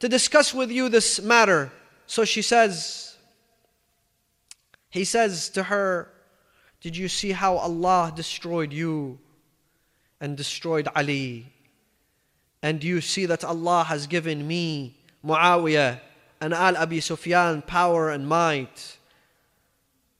to 0.00 0.06
discuss 0.06 0.52
with 0.52 0.70
you 0.70 0.90
this 0.90 1.18
matter. 1.18 1.72
So 2.06 2.26
she 2.26 2.42
says, 2.42 3.16
he 4.90 5.04
says 5.06 5.48
to 5.56 5.62
her, 5.62 6.12
Did 6.82 6.94
you 6.94 7.08
see 7.08 7.32
how 7.32 7.56
Allah 7.56 8.12
destroyed 8.14 8.70
you 8.70 9.18
and 10.20 10.36
destroyed 10.36 10.88
Ali? 10.94 11.50
And 12.62 12.80
do 12.80 12.86
you 12.86 13.00
see 13.00 13.24
that 13.24 13.44
Allah 13.44 13.84
has 13.84 14.06
given 14.06 14.46
me, 14.46 14.94
Muawiyah, 15.24 16.00
and 16.42 16.52
Al 16.52 16.76
Abi 16.76 17.00
Sufyan 17.00 17.62
power 17.62 18.10
and 18.10 18.28
might? 18.28 18.98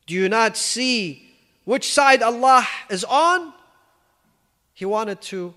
Do 0.07 0.15
you 0.15 0.31
not 0.31 0.57
see 0.57 1.28
which 1.69 1.93
side 1.93 2.23
Allah 2.23 2.67
is 2.89 3.05
on, 3.05 3.53
he 4.73 4.87
wanted 4.87 5.21
to 5.21 5.53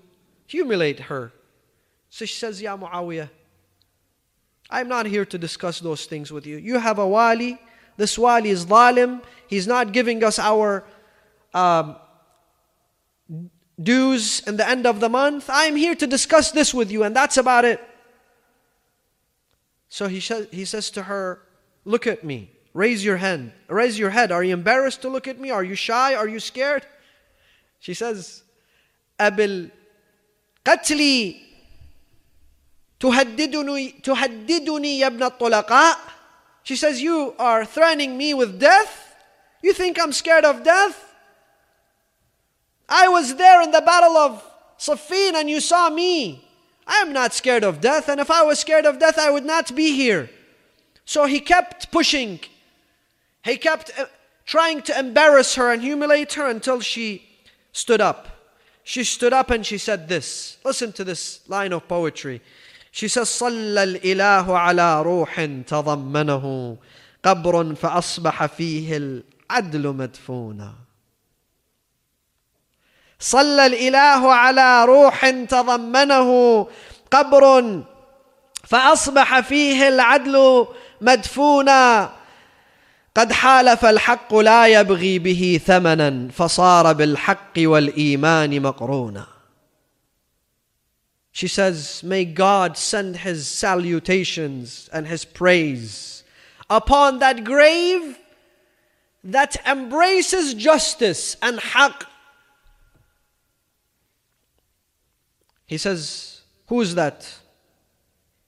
humiliate 0.46 1.00
her. 1.08 1.32
So 2.10 2.26
she 2.26 2.34
says, 2.34 2.60
Ya 2.60 2.76
Muawiyah, 2.76 3.30
I'm 4.68 4.88
not 4.88 5.06
here 5.06 5.24
to 5.24 5.38
discuss 5.38 5.80
those 5.80 6.04
things 6.04 6.30
with 6.30 6.46
you. 6.46 6.58
You 6.58 6.78
have 6.78 6.98
a 6.98 7.08
wali. 7.08 7.58
This 7.96 8.18
wali 8.18 8.50
is 8.50 8.66
zalim. 8.66 9.22
He's 9.46 9.66
not 9.66 9.94
giving 9.94 10.22
us 10.22 10.38
our 10.38 10.84
um, 11.54 11.96
dues 13.82 14.46
in 14.46 14.58
the 14.58 14.68
end 14.68 14.86
of 14.86 15.00
the 15.00 15.08
month. 15.08 15.48
I'm 15.48 15.76
here 15.76 15.94
to 15.94 16.06
discuss 16.06 16.50
this 16.50 16.74
with 16.74 16.90
you, 16.90 17.04
and 17.04 17.16
that's 17.16 17.38
about 17.38 17.64
it. 17.64 17.80
So 19.88 20.08
he, 20.08 20.20
sh- 20.20 20.50
he 20.50 20.66
says 20.66 20.90
to 20.90 21.04
her, 21.04 21.40
Look 21.86 22.06
at 22.06 22.22
me. 22.22 22.50
Raise 22.74 23.04
your 23.04 23.18
hand. 23.18 23.52
Raise 23.68 23.98
your 23.98 24.10
head. 24.10 24.32
Are 24.32 24.42
you 24.42 24.54
embarrassed 24.54 25.02
to 25.02 25.08
look 25.08 25.28
at 25.28 25.38
me? 25.38 25.50
Are 25.50 25.64
you 25.64 25.74
shy? 25.74 26.14
Are 26.14 26.28
you 26.28 26.40
scared? 26.40 26.86
She 27.80 27.94
says, 27.94 28.42
Abil 29.18 29.70
قتلي 30.64 31.36
تهددني 33.00 34.98
يا 34.98 35.06
ابن 35.06 35.22
الطلقاء 35.22 35.98
She 36.62 36.76
says, 36.76 37.02
You 37.02 37.34
are 37.38 37.64
threatening 37.64 38.16
me 38.16 38.34
with 38.34 38.60
death? 38.60 39.16
You 39.62 39.72
think 39.72 40.00
I'm 40.00 40.12
scared 40.12 40.44
of 40.44 40.62
death? 40.62 41.12
I 42.88 43.08
was 43.08 43.34
there 43.34 43.62
in 43.62 43.72
the 43.72 43.80
battle 43.80 44.16
of 44.16 44.44
Siffin 44.78 45.34
and 45.34 45.50
you 45.50 45.60
saw 45.60 45.90
me. 45.90 46.48
I 46.86 46.98
am 46.98 47.12
not 47.12 47.32
scared 47.32 47.64
of 47.64 47.80
death, 47.80 48.08
and 48.08 48.20
if 48.20 48.30
I 48.30 48.42
was 48.42 48.58
scared 48.58 48.86
of 48.86 48.98
death, 48.98 49.18
I 49.18 49.30
would 49.30 49.44
not 49.44 49.74
be 49.74 49.92
here. 49.92 50.28
So 51.04 51.26
he 51.26 51.40
kept 51.40 51.92
pushing 51.92 52.40
He 53.44 53.56
kept 53.56 53.90
uh, 53.98 54.06
trying 54.44 54.82
to 54.82 54.98
embarrass 54.98 55.54
her 55.56 55.72
and 55.72 55.82
humiliate 55.82 56.34
her 56.34 56.48
until 56.48 56.80
she 56.80 57.26
stood 57.72 58.00
up. 58.00 58.28
She 58.84 59.04
stood 59.04 59.32
up 59.32 59.50
and 59.50 59.64
she 59.64 59.78
said 59.78 60.08
this. 60.08 60.58
Listen 60.64 60.92
to 60.92 61.04
this 61.04 61.40
line 61.48 61.72
of 61.72 61.86
poetry. 61.88 62.40
She 62.90 63.08
says, 63.08 63.28
صلى 63.28 64.00
الإله 64.00 64.58
على 64.58 65.02
روح 65.02 65.40
تضمنه 65.66 66.76
قبر 67.24 67.74
فأصبح 67.74 68.46
فيه 68.46 68.96
العدل 68.96 69.94
مدفونا. 69.94 70.72
صلى 73.20 73.66
الإله 73.66 74.34
على 74.34 74.84
روح 74.84 75.30
تضمنه 75.30 76.68
قبر 77.10 77.82
فأصبح 78.64 79.40
فيه 79.40 79.88
العدل 79.88 80.66
مدفونا 81.00 82.12
قد 83.15 83.31
حالف 83.31 83.85
الحق 83.85 84.35
لا 84.35 84.67
يبغي 84.67 85.19
به 85.19 85.61
ثمنا 85.65 86.29
فصار 86.31 86.93
بالحق 86.93 87.53
والإيمان 87.57 88.61
مقرونا 88.61 89.27
She 91.31 91.47
says, 91.47 92.01
May 92.03 92.25
God 92.25 92.77
send 92.77 93.17
His 93.17 93.47
salutations 93.47 94.89
and 94.91 95.05
His 95.07 95.23
praise 95.23 96.23
upon 96.67 97.19
that 97.19 97.43
grave 97.43 98.17
that 99.23 99.57
embraces 99.67 100.55
justice 100.55 101.35
and 101.41 101.59
haqq. 101.59 102.05
He 105.67 105.77
says, 105.77 106.41
Who's 106.67 106.95
that? 106.95 107.31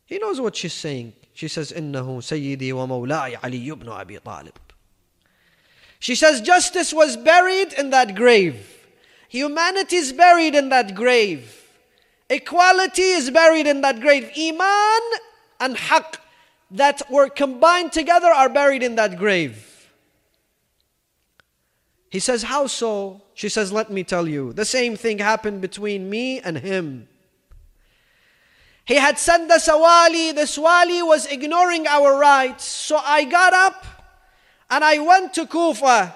He 0.06 0.18
knows 0.18 0.42
what 0.42 0.56
she's 0.56 0.74
saying. 0.74 1.14
She 1.35 1.49
says, 1.49 1.73
"إِنَّهُ 1.73 2.07
سَيِّدِي 2.23 2.71
وَمُوَلَّايْ 2.73 3.39
عَلِيُّ 3.41 3.67
بْنُ 3.73 3.87
أَبِي 3.87 4.21
طَالِبْ." 4.21 4.55
She 5.99 6.15
says, 6.15 6.41
Justice 6.41 6.93
was 6.93 7.17
buried 7.17 7.73
in 7.73 7.91
that 7.91 8.15
grave. 8.15 8.87
Humanity 9.29 9.97
is 9.97 10.13
buried 10.13 10.55
in 10.55 10.69
that 10.69 10.95
grave. 10.95 11.69
Equality 12.29 13.03
is 13.03 13.31
buried 13.31 13.67
in 13.67 13.81
that 13.81 14.01
grave. 14.01 14.31
Iman 14.39 15.03
and 15.61 15.77
Haqq 15.77 16.17
that 16.71 17.03
were 17.11 17.29
combined 17.29 17.93
together 17.93 18.29
are 18.29 18.49
buried 18.49 18.83
in 18.83 18.97
that 18.97 19.19
grave. 19.19 19.91
He 22.11 22.21
says, 22.21 22.45
How 22.45 22.67
so? 22.67 23.23
She 23.35 23.49
says, 23.49 23.73
Let 23.73 23.91
me 23.91 24.05
tell 24.05 24.29
you. 24.29 24.53
The 24.53 24.65
same 24.65 24.97
thing 24.97 25.19
happened 25.19 25.61
between 25.61 26.09
me 26.09 26.41
and 26.41 26.59
him. 26.59 27.09
He 28.86 28.96
had 28.96 29.20
sent 29.20 29.52
us 29.52 29.68
a 29.68 29.78
wali. 29.78 30.32
This 30.32 30.58
wali 30.58 31.04
was 31.04 31.28
ignoring 31.28 31.86
our 31.86 32.18
rights. 32.18 32.64
So 32.64 32.98
I 32.98 33.24
got 33.24 33.54
up 33.54 33.86
and 34.70 34.84
I 34.84 34.98
went 34.98 35.34
to 35.36 35.46
Kufa. 35.46 36.16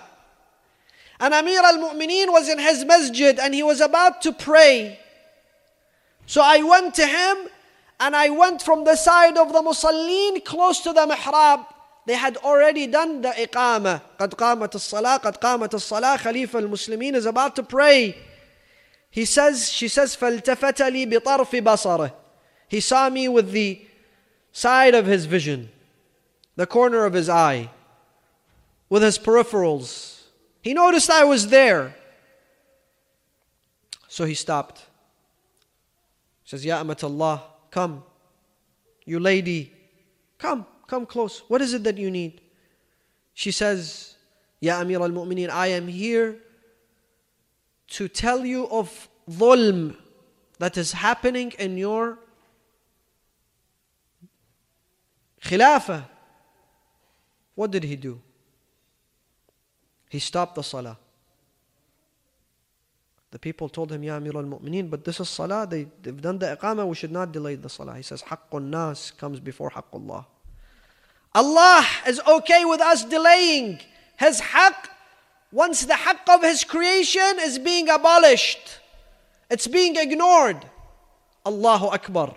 And 1.20 1.34
Amir 1.34 1.62
al 1.62 1.78
Mu'mineen 1.78 2.32
was 2.32 2.50
in 2.50 2.58
his 2.58 2.84
masjid 2.84 3.38
and 3.40 3.54
he 3.54 3.62
was 3.62 3.80
about 3.80 4.22
to 4.24 4.32
pray. 4.32 5.00
So 6.26 6.42
I 6.44 6.64
went 6.64 6.96
to 6.96 7.06
him 7.06 7.38
and 8.00 8.16
I 8.16 8.30
went 8.30 8.62
from 8.62 8.84
the 8.84 8.96
side 8.96 9.38
of 9.38 9.54
the 9.54 9.62
Musallin 9.62 10.44
close 10.44 10.80
to 10.82 10.94
the 10.94 11.06
mihrab. 11.06 11.66
They 12.06 12.16
had 12.16 12.38
already 12.38 12.88
done 12.88 13.22
the 13.22 13.30
iqamah. 13.30 14.02
قد 14.20 14.34
قامت 14.34 14.76
الصلاة 14.76 15.22
قد 15.22 15.38
قامت 15.38 15.74
الصلاة 15.74 16.18
Khalifa 16.18 16.58
al-Muslimin 16.58 17.14
is 17.14 17.26
about 17.26 17.56
to 17.56 17.64
pray. 17.64 18.18
He 19.10 19.26
says, 19.26 19.72
she 19.72 19.88
says, 19.88 20.16
فالتفت 20.16 20.82
لي 20.92 21.06
بطرف 21.06 21.64
بصره. 21.64 22.12
He 22.69 22.81
saw 22.81 23.09
me 23.09 23.29
with 23.29 23.53
the 23.53 23.85
side 24.53 24.95
of 24.95 25.07
his 25.07 25.25
vision, 25.25 25.71
the 26.57 26.67
corner 26.67 27.05
of 27.05 27.15
his 27.15 27.29
eye, 27.29 27.71
with 28.89 29.03
his 29.03 29.19
peripherals. 29.19 30.23
He 30.63 30.75
noticed 30.75 31.11
I 31.11 31.25
was 31.25 31.49
there. 31.49 31.95
So 34.09 34.25
he 34.25 34.35
stopped 34.35 34.85
He 36.43 36.51
says, 36.51 36.65
Ya 36.65 36.83
Allah, 37.03 37.43
come. 37.71 38.03
You 39.05 39.21
lady, 39.21 39.73
come, 40.39 40.67
come 40.87 41.07
close. 41.07 41.43
What 41.49 41.63
is 41.63 41.73
it 41.73 41.85
that 41.85 41.97
you 41.97 42.11
need? 42.11 42.41
She 43.33 43.51
says, 43.51 44.17
Ya 44.61 44.81
Amir 44.81 45.01
al 45.01 45.11
Mu'mineen, 45.11 45.51
I 45.51 45.69
am 45.69 45.87
here 45.87 46.37
to 47.89 48.09
tell 48.09 48.45
you 48.45 48.69
of 48.69 49.09
dhulm 49.31 49.97
that 50.59 50.77
is 50.77 50.93
happening 50.93 51.53
in 51.59 51.79
your 51.79 52.19
khilafah. 55.43 56.05
What 57.55 57.71
did 57.71 57.85
he 57.85 57.97
do? 57.97 58.21
He 60.09 60.19
stopped 60.19 60.55
the 60.55 60.63
salah. 60.63 60.99
The 63.31 63.39
people 63.39 63.69
told 63.69 63.93
him, 63.93 64.03
Ya 64.03 64.17
Amir 64.17 64.37
al 64.37 64.45
Mu'mineen, 64.45 64.89
but 64.89 65.05
this 65.05 65.21
is 65.21 65.29
Salah. 65.29 65.67
They, 65.69 65.87
they've 66.03 66.21
done 66.21 66.39
the 66.39 66.57
Iqamah, 66.57 66.87
we 66.89 66.95
should 66.95 67.13
not 67.13 67.31
delay 67.31 67.57
the 67.57 67.69
Salah. 67.69 67.95
He 67.97 68.03
says, 68.03 68.23
Haqqun 68.23 68.71
Nas 68.71 69.11
comes 69.11 69.39
before 69.39 69.71
Haqqullah. 69.71 70.25
Allah 71.35 71.87
is 72.07 72.21
okay 72.27 72.65
with 72.65 72.81
us 72.81 73.05
delaying 73.05 73.81
His 74.19 74.41
Haqq 74.41 74.89
once 75.53 75.85
the 75.85 75.93
Haqq 75.93 76.35
of 76.35 76.43
His 76.43 76.65
creation 76.65 77.39
is 77.41 77.59
being 77.59 77.91
abolished. 77.91 78.81
It's 79.51 79.67
being 79.67 79.97
ignored. 79.97 80.65
Allahu 81.45 81.87
Akbar. 81.89 82.35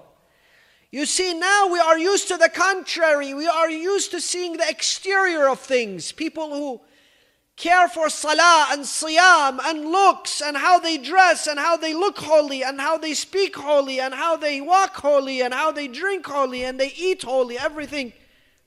You 0.90 1.04
see, 1.04 1.34
now 1.34 1.68
we 1.68 1.78
are 1.78 1.98
used 1.98 2.28
to 2.28 2.36
the 2.36 2.48
contrary. 2.48 3.34
We 3.34 3.46
are 3.46 3.70
used 3.70 4.12
to 4.12 4.20
seeing 4.20 4.56
the 4.56 4.68
exterior 4.68 5.48
of 5.48 5.60
things. 5.60 6.12
People 6.12 6.50
who 6.50 6.80
care 7.56 7.88
for 7.88 8.08
salah 8.08 8.68
and 8.70 8.84
siyam 8.84 9.58
and 9.64 9.86
looks 9.86 10.40
and 10.40 10.56
how 10.56 10.78
they 10.78 10.98
dress 10.98 11.46
and 11.46 11.58
how 11.58 11.76
they 11.76 11.94
look 11.94 12.18
holy 12.18 12.62
and 12.62 12.80
how 12.80 12.98
they 12.98 13.14
speak 13.14 13.56
holy 13.56 13.98
and 13.98 14.14
how 14.14 14.36
they 14.36 14.60
walk 14.60 14.94
holy 14.96 15.40
and 15.40 15.52
how 15.52 15.72
they 15.72 15.88
drink 15.88 16.26
holy 16.26 16.64
and 16.64 16.78
they 16.78 16.92
eat 16.96 17.22
holy, 17.22 17.58
everything. 17.58 18.12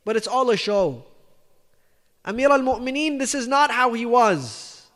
But 0.05 0.15
it's 0.17 0.27
all 0.27 0.49
a 0.49 0.57
show. 0.57 1.05
Amir 2.25 2.51
al 2.51 2.61
Mu'mineen, 2.61 3.17
this 3.19 3.33
is 3.33 3.47
not 3.47 3.71
how 3.71 3.93
he 3.93 4.05
was. 4.05 4.87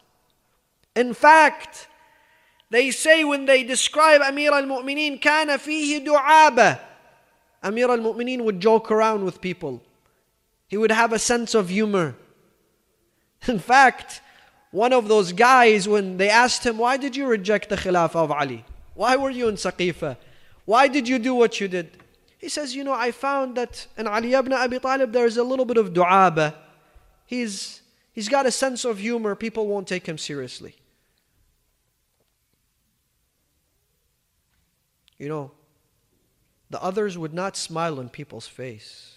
In 0.95 1.13
fact, 1.13 1.87
they 2.69 2.91
say 2.91 3.23
when 3.23 3.45
they 3.45 3.63
describe 3.63 4.21
Amir 4.21 4.51
al 4.51 4.63
Mu'mineen, 4.63 5.21
كان 5.21 5.57
فيه 5.57 6.05
دعابة. 6.05 6.86
Amir 7.62 7.90
al 7.90 7.98
Mu'mineen 7.98 8.44
would 8.44 8.60
joke 8.60 8.90
around 8.90 9.24
with 9.24 9.40
people. 9.40 9.82
He 10.68 10.76
would 10.76 10.92
have 10.92 11.12
a 11.12 11.18
sense 11.18 11.54
of 11.54 11.68
humor. 11.68 12.14
In 13.48 13.58
fact, 13.58 14.20
one 14.70 14.92
of 14.92 15.08
those 15.08 15.32
guys, 15.32 15.88
when 15.88 16.18
they 16.18 16.28
asked 16.28 16.64
him, 16.64 16.78
Why 16.78 16.96
did 16.96 17.16
you 17.16 17.26
reject 17.26 17.68
the 17.68 17.76
Khilafah 17.76 18.16
of 18.16 18.30
Ali? 18.30 18.64
Why 18.94 19.16
were 19.16 19.30
you 19.30 19.48
in 19.48 19.54
Saqifa? 19.54 20.16
Why 20.64 20.88
did 20.88 21.08
you 21.08 21.18
do 21.18 21.34
what 21.34 21.60
you 21.60 21.68
did? 21.68 21.96
He 22.38 22.48
says, 22.48 22.74
You 22.76 22.84
know, 22.84 22.92
I 22.92 23.10
found 23.10 23.56
that 23.56 23.86
in 23.96 24.06
Ali 24.06 24.34
ibn 24.34 24.52
Abi 24.52 24.78
Talib 24.78 25.12
there 25.12 25.26
is 25.26 25.36
a 25.36 25.44
little 25.44 25.64
bit 25.64 25.76
of 25.78 25.92
du'aba. 25.92 26.54
He's, 27.24 27.82
he's 28.12 28.28
got 28.28 28.46
a 28.46 28.50
sense 28.50 28.84
of 28.84 28.98
humor, 28.98 29.34
people 29.34 29.66
won't 29.66 29.88
take 29.88 30.06
him 30.06 30.18
seriously. 30.18 30.74
You 35.18 35.28
know, 35.28 35.50
the 36.69 36.81
others 36.81 37.17
would 37.17 37.33
not 37.33 37.55
smile 37.55 37.99
on 37.99 38.09
people's 38.09 38.47
face. 38.47 39.11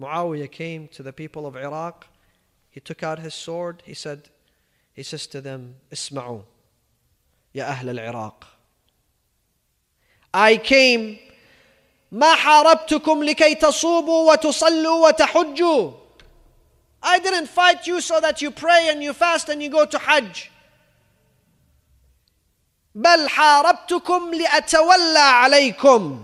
Muawiyah 0.00 0.50
came 0.50 0.88
to 0.88 1.02
the 1.02 1.12
people 1.12 1.46
of 1.46 1.56
Iraq 1.56 2.06
he 2.76 2.80
took 2.80 3.02
out 3.02 3.18
his 3.20 3.32
sword. 3.32 3.82
He 3.86 3.94
said, 3.94 4.28
he 4.92 5.02
says 5.02 5.26
to 5.28 5.40
them, 5.40 5.76
Isma'u, 5.90 6.44
Ya 7.54 7.64
Ahl 7.64 7.88
al-Iraq. 7.88 8.44
I 10.34 10.58
came 10.58 11.18
ما 12.12 12.34
حاربتكم 12.34 13.24
لكي 13.24 13.54
تصوبوا 13.54 14.32
وتصلوا 14.32 15.08
وتحجوا 15.08 15.92
I 17.02 17.18
didn't 17.18 17.46
fight 17.46 17.86
you 17.86 18.02
so 18.02 18.20
that 18.20 18.42
you 18.42 18.50
pray 18.50 18.90
and 18.90 19.02
you 19.02 19.14
fast 19.14 19.48
and 19.48 19.62
you 19.62 19.70
go 19.70 19.86
to 19.86 19.98
Hajj. 19.98 20.49
بل 22.94 23.28
حاربتكم 23.28 24.34
لأتولى 24.34 25.18
عليكم. 25.18 26.18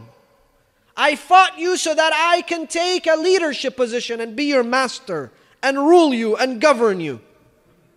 I 0.96 1.16
fought 1.16 1.59
you 1.59 1.76
so 1.76 1.94
that 1.94 2.12
I 2.14 2.42
can 2.42 2.66
take 2.66 3.07
a 3.07 3.16
leadership 3.16 3.76
position 3.76 4.20
and 4.20 4.37
be 4.37 4.44
your 4.44 4.62
master 4.62 5.33
and 5.62 5.78
rule 5.78 6.12
you 6.12 6.37
and 6.37 6.61
govern 6.61 7.00
you. 7.00 7.20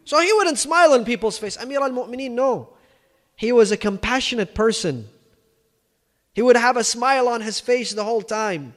So 0.06 0.20
he 0.20 0.32
wouldn't 0.32 0.60
smile 0.60 0.94
on 0.94 1.04
people's 1.04 1.38
face. 1.38 1.58
Amir 1.58 1.82
al 1.82 1.90
Mu'mineen, 1.90 2.32
no. 2.32 2.70
He 3.36 3.52
was 3.52 3.72
a 3.72 3.78
compassionate 3.78 4.54
person. 4.54 5.10
He 6.34 6.36
He 6.36 6.42
would 6.42 6.58
have 6.58 6.76
a 6.76 6.84
smile 6.84 7.30
on 7.30 7.42
his 7.42 7.62
face 7.62 7.94
the 7.94 8.04
whole 8.04 8.22
time. 8.22 8.74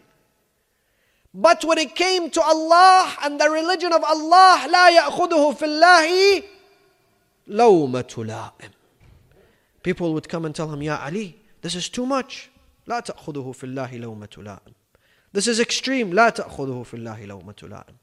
But 1.34 1.64
when 1.64 1.78
it 1.78 1.96
came 1.96 2.30
to 2.30 2.40
Allah 2.40 3.16
and 3.24 3.38
the 3.38 3.50
religion 3.50 3.92
of 3.92 4.04
Allah, 4.04 4.64
لا 4.68 4.88
يأخذه 4.96 5.56
في 5.58 5.64
الله 5.64 6.42
لومة 7.48 8.14
لائم. 8.16 8.70
People 9.82 10.12
would 10.14 10.28
come 10.28 10.44
and 10.44 10.54
tell 10.54 10.72
him, 10.72 10.82
Ya 10.82 11.00
Ali, 11.02 11.40
this 11.62 11.74
is 11.74 11.88
too 11.88 12.06
much. 12.06 12.50
لا 12.86 13.00
تأخذه 13.00 13.54
في 13.54 13.64
الله 13.64 14.00
لومة 14.00 14.42
لائم. 14.42 14.74
This 15.32 15.46
is 15.46 15.60
extreme. 15.60 16.12
لا 16.12 16.30
تأخذه 16.30 16.84
في 16.84 16.94
الله 16.94 17.26
لومة 17.26 17.68
لائم. 17.68 17.94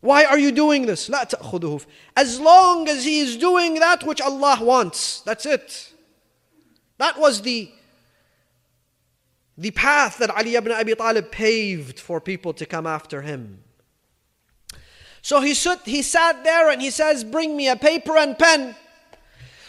Why 0.00 0.24
are 0.24 0.38
you 0.38 0.50
doing 0.52 0.86
this? 0.86 1.08
لا 1.08 1.24
تأخذه. 1.28 1.84
As 2.16 2.40
long 2.40 2.88
as 2.88 3.04
he 3.04 3.20
is 3.20 3.36
doing 3.36 3.74
that 3.74 4.04
which 4.04 4.20
Allah 4.20 4.58
wants. 4.60 5.20
That's 5.20 5.46
it. 5.46 5.92
That 6.98 7.18
was 7.18 7.42
the 7.42 7.70
the 9.56 9.70
path 9.70 10.18
that 10.18 10.30
Ali 10.30 10.56
ibn 10.56 10.72
Abi 10.72 10.94
Talib 10.94 11.30
paved 11.30 12.00
for 12.00 12.20
people 12.20 12.52
to 12.54 12.66
come 12.66 12.86
after 12.86 13.22
him. 13.22 13.62
So 15.20 15.40
he, 15.40 15.54
stood, 15.54 15.78
he 15.84 16.02
sat 16.02 16.42
there 16.42 16.68
and 16.68 16.82
he 16.82 16.90
says, 16.90 17.22
Bring 17.22 17.56
me 17.56 17.68
a 17.68 17.76
paper 17.76 18.16
and 18.16 18.36
pen. 18.36 18.74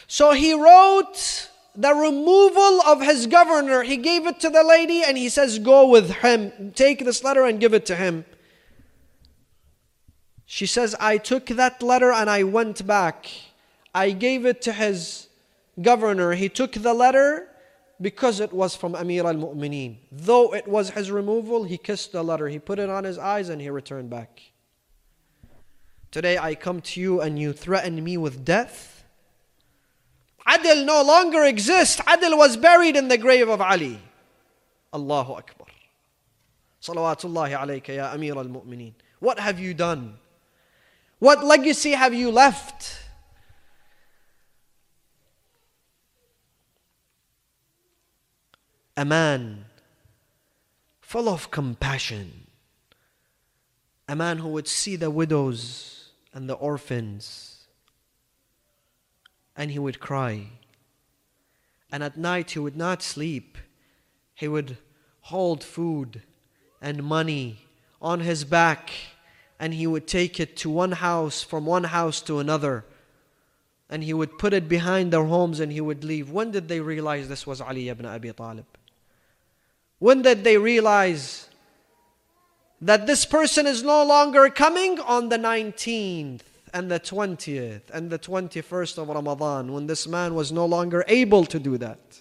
So 0.08 0.32
he 0.32 0.54
wrote 0.54 1.50
the 1.76 1.94
removal 1.94 2.80
of 2.82 3.02
his 3.02 3.26
governor. 3.26 3.82
He 3.82 3.98
gave 3.98 4.26
it 4.26 4.40
to 4.40 4.50
the 4.50 4.64
lady 4.64 5.04
and 5.04 5.16
he 5.16 5.28
says, 5.28 5.58
Go 5.58 5.86
with 5.86 6.10
him. 6.10 6.72
Take 6.74 7.04
this 7.04 7.22
letter 7.22 7.44
and 7.44 7.60
give 7.60 7.74
it 7.74 7.86
to 7.86 7.94
him. 7.94 8.24
She 10.46 10.64
says, 10.64 10.96
I 10.98 11.18
took 11.18 11.46
that 11.46 11.82
letter 11.82 12.10
and 12.10 12.30
I 12.30 12.42
went 12.42 12.86
back. 12.86 13.28
I 13.94 14.10
gave 14.12 14.46
it 14.46 14.62
to 14.62 14.72
his 14.72 15.28
governor. 15.80 16.32
He 16.32 16.48
took 16.48 16.72
the 16.72 16.94
letter 16.94 17.48
because 18.00 18.40
it 18.40 18.52
was 18.52 18.74
from 18.74 18.94
Amir 18.94 19.26
al 19.26 19.34
Mu'mineen. 19.34 19.98
Though 20.10 20.54
it 20.54 20.66
was 20.66 20.90
his 20.90 21.10
removal, 21.10 21.64
he 21.64 21.76
kissed 21.76 22.12
the 22.12 22.22
letter, 22.22 22.48
he 22.48 22.58
put 22.58 22.78
it 22.78 22.88
on 22.88 23.04
his 23.04 23.18
eyes, 23.18 23.48
and 23.48 23.60
he 23.60 23.68
returned 23.68 24.08
back. 24.08 24.40
Today 26.10 26.38
I 26.38 26.54
come 26.54 26.80
to 26.80 27.00
you 27.00 27.20
and 27.20 27.38
you 27.38 27.52
threaten 27.52 28.02
me 28.02 28.16
with 28.16 28.44
death. 28.44 28.97
Adil 30.48 30.84
no 30.84 31.02
longer 31.02 31.44
exists. 31.44 32.00
Adil 32.02 32.36
was 32.36 32.56
buried 32.56 32.96
in 32.96 33.08
the 33.08 33.18
grave 33.18 33.48
of 33.48 33.60
Ali. 33.60 34.00
Allahu 34.94 35.34
Akbar. 35.34 35.66
Salawatullahi 36.80 37.54
alayka 37.58 37.94
ya 37.94 38.12
Amir 38.12 38.36
al 38.36 38.46
Mu'mineen. 38.46 38.94
What 39.20 39.38
have 39.38 39.60
you 39.60 39.74
done? 39.74 40.14
What 41.18 41.44
legacy 41.44 41.90
have 41.92 42.14
you 42.14 42.30
left? 42.30 42.98
a 48.98 49.04
man 49.04 49.64
full 51.00 51.28
of 51.28 51.52
compassion, 51.52 52.48
a 54.08 54.16
man 54.16 54.38
who 54.38 54.48
would 54.48 54.66
see 54.66 54.96
the 54.96 55.08
widows 55.08 56.10
and 56.34 56.50
the 56.50 56.54
orphans, 56.54 57.47
and 59.58 59.70
he 59.70 59.78
would 59.78 60.00
cry. 60.00 60.46
And 61.92 62.02
at 62.02 62.16
night 62.16 62.52
he 62.52 62.58
would 62.58 62.76
not 62.76 63.02
sleep, 63.02 63.58
he 64.34 64.48
would 64.48 64.78
hold 65.22 65.62
food 65.62 66.22
and 66.80 67.02
money 67.02 67.66
on 68.00 68.20
his 68.20 68.44
back, 68.44 68.90
and 69.60 69.74
he 69.74 69.86
would 69.86 70.06
take 70.06 70.40
it 70.40 70.56
to 70.58 70.70
one 70.70 70.92
house, 70.92 71.42
from 71.42 71.66
one 71.66 71.84
house 71.84 72.22
to 72.22 72.38
another 72.38 72.86
and 73.90 74.04
he 74.04 74.12
would 74.12 74.38
put 74.38 74.52
it 74.52 74.68
behind 74.68 75.12
their 75.12 75.24
homes 75.24 75.60
and 75.60 75.72
he 75.72 75.80
would 75.80 76.04
leave. 76.04 76.30
When 76.30 76.50
did 76.50 76.68
they 76.68 76.80
realize 76.80 77.28
this 77.28 77.46
was 77.46 77.60
Ali 77.60 77.88
ibn 77.88 78.04
Abi 78.04 78.32
Talib? 78.32 78.66
When 79.98 80.22
did 80.22 80.44
they 80.44 80.58
realize 80.58 81.48
that 82.80 83.06
this 83.06 83.24
person 83.24 83.66
is 83.66 83.82
no 83.82 84.04
longer 84.04 84.50
coming 84.50 85.00
on 85.00 85.30
the 85.30 85.38
19th 85.38 86.42
and 86.72 86.90
the 86.90 87.00
20th 87.00 87.90
and 87.92 88.10
the 88.10 88.18
21st 88.18 88.98
of 88.98 89.08
Ramadan 89.08 89.72
when 89.72 89.86
this 89.86 90.06
man 90.06 90.34
was 90.34 90.52
no 90.52 90.66
longer 90.66 91.04
able 91.08 91.44
to 91.46 91.58
do 91.58 91.78
that? 91.78 92.20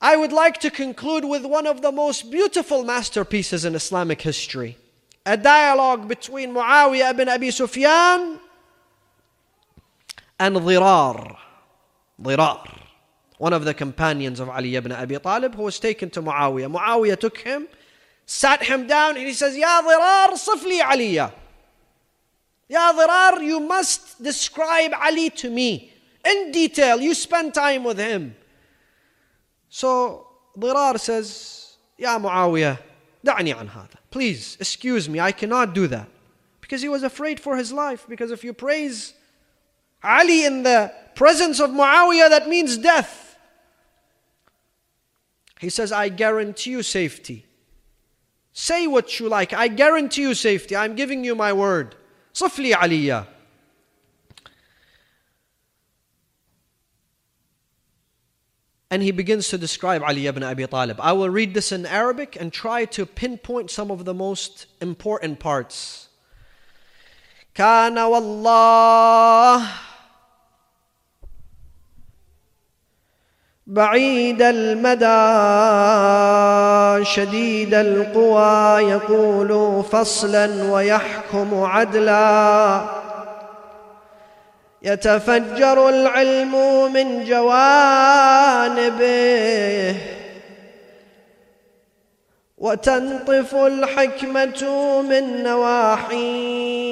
I 0.00 0.16
would 0.16 0.32
like 0.32 0.60
to 0.60 0.70
conclude 0.70 1.24
with 1.24 1.44
one 1.44 1.66
of 1.66 1.80
the 1.80 1.90
most 1.90 2.30
beautiful 2.30 2.84
masterpieces 2.84 3.64
in 3.64 3.74
Islamic 3.74 4.20
history. 4.20 4.76
A 5.24 5.36
dialogue 5.36 6.08
between 6.08 6.52
Muawiyah 6.52 7.10
ibn 7.10 7.28
Abi 7.28 7.50
Sufyan 7.50 8.38
and 10.38 10.56
Dhirar. 10.56 11.36
Dhirar 12.20 12.84
one 13.38 13.52
of 13.52 13.64
the 13.64 13.74
companions 13.74 14.40
of 14.40 14.48
Ali 14.48 14.76
ibn 14.76 14.92
Abi 14.92 15.18
Talib, 15.18 15.54
who 15.54 15.62
was 15.64 15.78
taken 15.78 16.10
to 16.10 16.22
Muawiyah. 16.22 16.72
Muawiyah 16.72 17.18
took 17.18 17.38
him, 17.38 17.68
sat 18.26 18.62
him 18.62 18.86
down, 18.86 19.16
and 19.16 19.26
he 19.26 19.32
says, 19.32 19.56
Ya 19.56 19.82
Dhirar, 19.82 20.32
sifli 20.32 20.80
Aliya. 20.80 21.32
Ya 22.68 22.92
Dhirar, 22.92 23.42
you 23.42 23.60
must 23.60 24.22
describe 24.22 24.92
Ali 25.00 25.30
to 25.30 25.50
me 25.50 25.92
in 26.24 26.50
detail. 26.52 27.00
You 27.00 27.14
spend 27.14 27.54
time 27.54 27.84
with 27.84 27.98
him. 27.98 28.34
So 29.68 30.26
Dhirar 30.58 30.98
says, 30.98 31.76
Ya 31.98 32.18
Muawiyah, 32.18 32.78
da'ni 33.24 33.58
an 33.60 33.68
hada. 33.68 33.96
Please, 34.10 34.56
excuse 34.60 35.08
me, 35.08 35.20
I 35.20 35.32
cannot 35.32 35.74
do 35.74 35.86
that. 35.88 36.08
Because 36.60 36.80
he 36.80 36.88
was 36.88 37.02
afraid 37.02 37.38
for 37.38 37.56
his 37.56 37.72
life. 37.72 38.06
Because 38.08 38.30
if 38.30 38.42
you 38.42 38.52
praise 38.52 39.12
Ali 40.02 40.44
in 40.44 40.62
the 40.62 40.92
presence 41.14 41.60
of 41.60 41.70
Muawiyah, 41.70 42.30
that 42.30 42.48
means 42.48 42.78
death. 42.78 43.38
He 45.60 45.68
says, 45.68 45.92
I 45.92 46.08
guarantee 46.08 46.70
you 46.70 46.82
safety. 46.82 47.46
Say 48.52 48.86
what 48.86 49.18
you 49.18 49.28
like. 49.28 49.52
I 49.52 49.68
guarantee 49.68 50.22
you 50.22 50.34
safety. 50.34 50.76
I'm 50.76 50.94
giving 50.94 51.24
you 51.24 51.34
my 51.34 51.52
word. 51.52 51.96
Safli 52.33 52.73
aliyah. 52.73 53.27
And 58.91 59.03
he 59.03 59.11
begins 59.11 59.49
to 59.49 59.57
describe 59.57 60.01
Ali 60.01 60.25
ibn 60.25 60.41
Abi 60.41 60.65
Talib. 60.65 60.99
I 60.99 61.13
will 61.13 61.29
read 61.29 61.53
this 61.53 61.71
in 61.71 61.85
Arabic 61.85 62.35
and 62.39 62.51
try 62.51 62.85
to 62.85 63.05
pinpoint 63.05 63.69
some 63.69 63.91
of 63.91 64.03
the 64.03 64.15
most 64.15 64.65
important 64.81 65.39
parts. 65.39 66.09
كان 67.55 67.97
والله 67.97 69.67
بعيد 73.66 74.42
المدى 74.42 75.04
شديد 77.04 77.74
القوى 77.74 78.90
يقول 78.90 79.82
فصلا 79.84 80.72
ويحكم 80.72 81.64
عدلا. 81.64 82.80
يتفجر 84.82 85.88
العلم 85.88 86.52
من 86.92 87.24
جوانبه 87.24 87.56
وتنطف 92.58 93.54
الحكمة 93.54 94.64
من 95.02 95.42
نواحيه. 95.42 96.84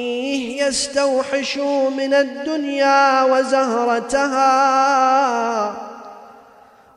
يستوحش 0.63 1.59
من 1.97 2.15
الدنيا 2.15 3.23
وزهرتها. 3.23 4.53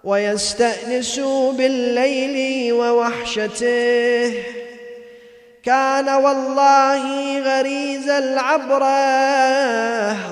ويستأنس 0.05 1.19
بالليل 1.53 2.73
ووحشته. 2.73 4.43
كان 5.63 6.09
والله 6.09 7.39
غريز 7.39 8.09
العبرة 8.09 8.85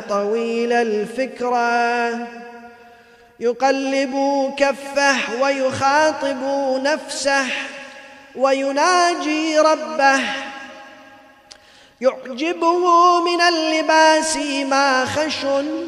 طويل 0.10 0.74
الفكرة. 0.74 2.28
يقلب 3.40 4.16
كفه 4.58 5.16
ويخاطب 5.42 6.44
نفسه 6.84 7.46
ويناجي 8.36 9.60
ربه. 9.60 10.20
يعجبه 12.02 13.20
من 13.24 13.42
اللباس 13.42 14.38
ما 14.70 15.06
خشن 15.06 15.88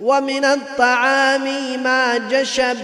ومن 0.00 0.44
الطعام 0.44 1.44
ما 1.82 2.18
جشب. 2.18 2.76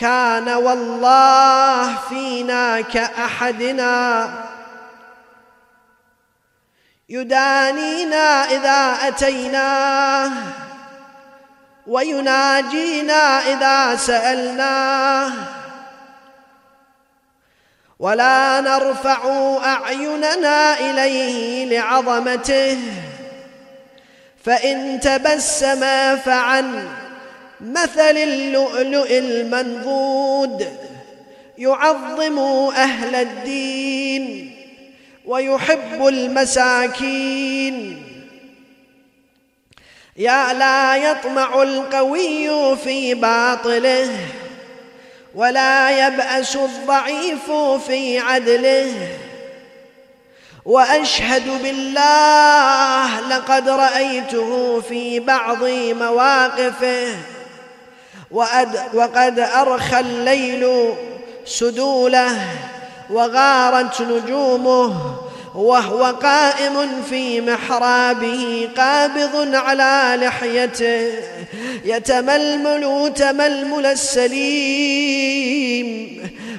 كان 0.00 0.48
والله 0.48 1.96
فينا 2.08 2.80
كأحدنا. 2.80 4.30
يدانينا 7.08 8.44
إذا 8.44 9.08
أتيناه 9.08 10.30
ويناجينا 11.86 13.52
إذا 13.52 13.96
سألناه 13.96 15.32
ولا 17.98 18.60
نرفع 18.60 19.20
أعيننا 19.64 20.80
إليه 20.80 21.64
لعظمته. 21.78 22.78
فإن 24.44 25.00
تبسم 25.00 25.80
فعن 26.16 26.88
مثل 27.60 28.16
اللؤلؤ 28.16 29.10
المنضود 29.10 30.68
يعظم 31.58 32.38
أهل 32.68 33.14
الدين 33.14 34.54
ويحب 35.26 36.06
المساكين. 36.06 38.02
يا 40.16 40.52
لا 40.52 40.96
يطمع 40.96 41.62
القوي 41.62 42.76
في 42.76 43.14
باطله 43.14 44.10
ولا 45.34 46.06
يبأس 46.06 46.56
الضعيف 46.56 47.50
في 47.86 48.18
عدله. 48.18 49.08
وأشهد 50.64 51.62
بالله 51.62 53.20
لقد 53.20 53.68
رأيته 53.68 54.80
في 54.80 55.20
بعض 55.20 55.64
مواقفه. 55.92 57.37
وقد 58.30 59.38
أرخى 59.38 60.00
الليل 60.00 60.94
سدوله 61.44 62.38
وغارت 63.10 64.02
نجومه 64.02 65.16
وهو 65.54 66.04
قائم 66.04 67.02
في 67.10 67.40
محرابه 67.40 68.68
قابض 68.76 69.54
على 69.54 70.18
لحيته. 70.22 71.12
يتململ 71.84 73.12
تململ 73.16 73.86
السليم 73.86 75.08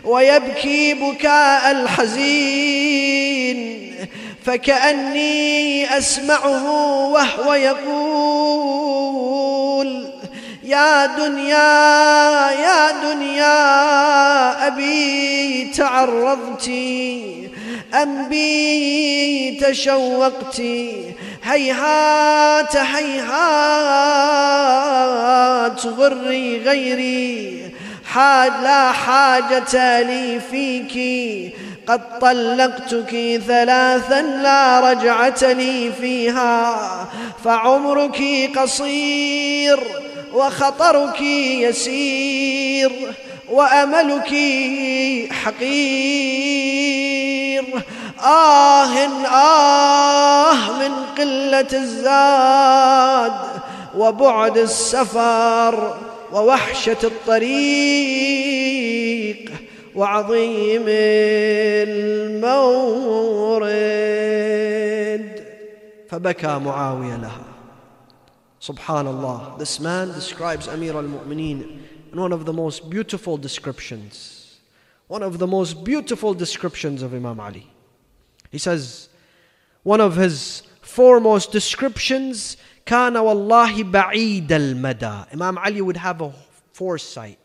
ويبكي 0.03 0.93
بكاء 0.93 1.71
الحزين. 1.71 3.59
فكأني 4.45 5.97
أسمعه 5.97 6.65
وهو 7.09 7.53
يقول 7.53 7.89
يا 10.69 11.05
دنيا 11.05 12.51
يا 12.51 12.91
دنيا 13.03 14.67
أبي 14.67 15.71
تعرضت 15.75 16.67
أم 18.01 18.29
بي 18.29 19.59
تشوقت 19.61 20.61
هيهات 21.43 22.75
هيهات 22.75 23.35
غري 25.85 26.61
غيري 26.65 27.71
حاج 28.05 28.51
لا 28.63 28.91
حاجة 28.91 30.01
لي 30.01 30.39
فيك 30.51 30.93
قد 31.87 32.19
طلقتك 32.19 33.41
ثلاثا 33.47 34.21
لا 34.21 34.79
رجعة 34.91 35.53
لي 35.53 35.91
فيها 36.01 36.75
فعمرك 37.43 38.49
قصير. 38.57 40.08
وخطرك 40.33 41.21
يسير 41.21 42.91
وأملك 43.49 44.35
حقير. 45.31 46.79
آه 48.23 48.85
آه 49.25 50.79
من 50.79 50.91
قلة 51.17 51.67
الزاد 51.73 53.33
وبعد 53.97 54.57
السفر 54.57 55.97
ووحشة 56.33 56.97
الطريق 57.03 57.49
وعظيم 59.95 60.85
المورد. 60.87 62.59
فبكى 66.09 66.47
معاوية 66.47 67.15
لها. 67.15 67.48
سبحان 68.60 69.06
الله 69.06 69.58
This 69.58 69.80
man 69.80 70.08
describes 70.08 70.68
Amir 70.68 70.94
al-Mu'mineen 70.94 71.78
in 72.12 72.20
one 72.20 72.32
of 72.32 72.44
the 72.44 72.52
most 72.52 72.88
beautiful 72.90 73.36
descriptions 73.36 74.60
one 75.08 75.22
of 75.22 75.38
the 75.38 75.46
most 75.46 75.84
beautiful 75.84 76.34
descriptions 76.34 77.02
of 77.02 77.14
Imam 77.14 77.38
Ali 77.40 77.70
he 78.50 78.58
says 78.58 79.08
one 79.82 80.00
of 80.00 80.16
his 80.16 80.62
foremost 80.80 81.52
descriptions 81.52 82.56
كان 82.86 83.16
والله 83.16 83.90
بعيد 83.90 84.48
المدى 84.48 85.32
Imam 85.32 85.58
Ali 85.58 85.80
would 85.80 85.96
have 85.96 86.20
a 86.20 86.32
foresight 86.72 87.38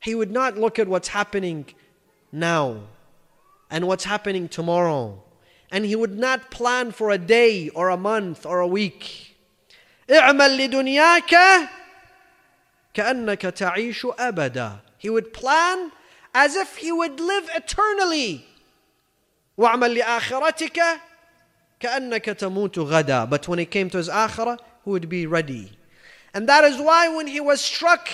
he 0.00 0.14
would 0.14 0.30
not 0.30 0.56
look 0.56 0.78
at 0.78 0.88
what's 0.88 1.08
happening 1.08 1.66
now 2.32 2.80
and 3.70 3.86
what's 3.86 4.04
happening 4.04 4.48
tomorrow. 4.48 5.22
And 5.70 5.84
he 5.84 5.94
would 5.94 6.18
not 6.18 6.50
plan 6.50 6.90
for 6.90 7.10
a 7.10 7.18
day 7.18 7.68
or 7.68 7.90
a 7.90 7.96
month 7.96 8.44
or 8.44 8.60
a 8.60 8.66
week. 8.66 9.33
اعمل 10.10 10.58
لدنياك 10.58 11.36
كأنك 12.94 13.42
تعيش 13.42 14.06
أبدا. 14.18 14.78
He 14.98 15.08
would 15.08 15.32
plan 15.32 15.92
as 16.34 16.56
if 16.56 16.76
he 16.76 16.92
would 16.92 17.20
live 17.20 17.48
eternally. 17.54 18.44
واعمل 19.58 19.94
لآخرتك 19.94 20.80
كأنك 21.80 22.24
تموت 22.24 22.78
غدا. 22.78 23.28
But 23.28 23.48
when 23.48 23.58
it 23.58 23.70
came 23.70 23.90
to 23.90 23.98
his 23.98 24.08
akhirah, 24.08 24.58
he 24.84 24.90
would 24.90 25.08
be 25.08 25.26
ready. 25.26 25.72
And 26.34 26.48
that 26.48 26.64
is 26.64 26.78
why 26.78 27.08
when 27.08 27.26
he 27.26 27.40
was 27.40 27.60
struck 27.60 28.08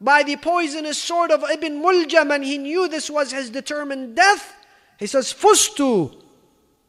by 0.00 0.22
the 0.22 0.36
poisonous 0.36 0.96
sword 0.96 1.30
of 1.30 1.42
Ibn 1.42 1.82
Muljam 1.82 2.34
and 2.34 2.44
he 2.44 2.56
knew 2.56 2.88
this 2.88 3.10
was 3.10 3.32
his 3.32 3.50
determined 3.50 4.16
death, 4.16 4.54
he 4.98 5.06
says, 5.06 5.32
Fustu 5.32 6.22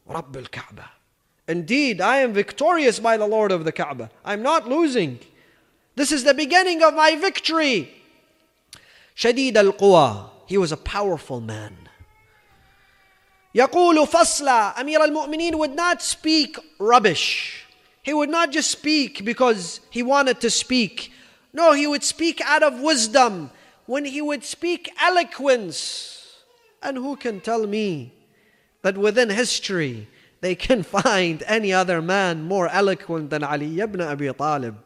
Rabb 0.05 0.35
al 0.35 0.45
Kaaba. 0.45 0.89
Indeed, 1.46 2.00
I 2.00 2.18
am 2.18 2.32
victorious 2.32 2.98
by 2.98 3.16
the 3.16 3.26
Lord 3.26 3.52
of 3.52 3.64
the 3.64 3.72
Kaaba. 3.72 4.10
I'm 4.24 4.42
not 4.42 4.68
losing. 4.68 5.18
This 5.94 6.10
is 6.10 6.24
the 6.24 6.34
beginning 6.34 6.82
of 6.82 6.94
my 6.94 7.16
victory. 7.16 7.90
Shadid 9.16 9.54
al 9.56 9.72
Quwa, 9.72 10.30
he 10.46 10.58
was 10.58 10.72
a 10.72 10.76
powerful 10.76 11.40
man. 11.40 11.76
Yaqulu 13.54 14.08
fasla, 14.08 14.76
Amir 14.78 15.00
al 15.00 15.10
Mu'mineen 15.10 15.56
would 15.56 15.74
not 15.76 16.02
speak 16.02 16.58
rubbish. 16.78 17.66
He 18.02 18.12
would 18.12 18.30
not 18.30 18.50
just 18.50 18.70
speak 18.70 19.24
because 19.24 19.80
he 19.90 20.02
wanted 20.02 20.40
to 20.40 20.50
speak. 20.50 21.12
No, 21.52 21.72
he 21.72 21.86
would 21.86 22.02
speak 22.02 22.40
out 22.44 22.62
of 22.62 22.80
wisdom. 22.80 23.50
When 23.86 24.06
he 24.06 24.20
would 24.22 24.44
speak 24.44 24.90
eloquence, 25.00 26.40
and 26.82 26.96
who 26.96 27.16
can 27.16 27.40
tell 27.40 27.66
me 27.66 28.12
that 28.82 28.96
within 28.98 29.30
history, 29.30 30.08
they 30.43 30.55
can 30.55 30.83
find 30.83 31.43
any 31.47 31.73
other 31.73 32.01
man 32.01 32.43
more 32.43 32.67
eloquent 32.67 33.29
than 33.29 33.43
Ali 33.43 33.79
ibn 33.79 34.01
Abi 34.01 34.31
Talib? 34.33 34.77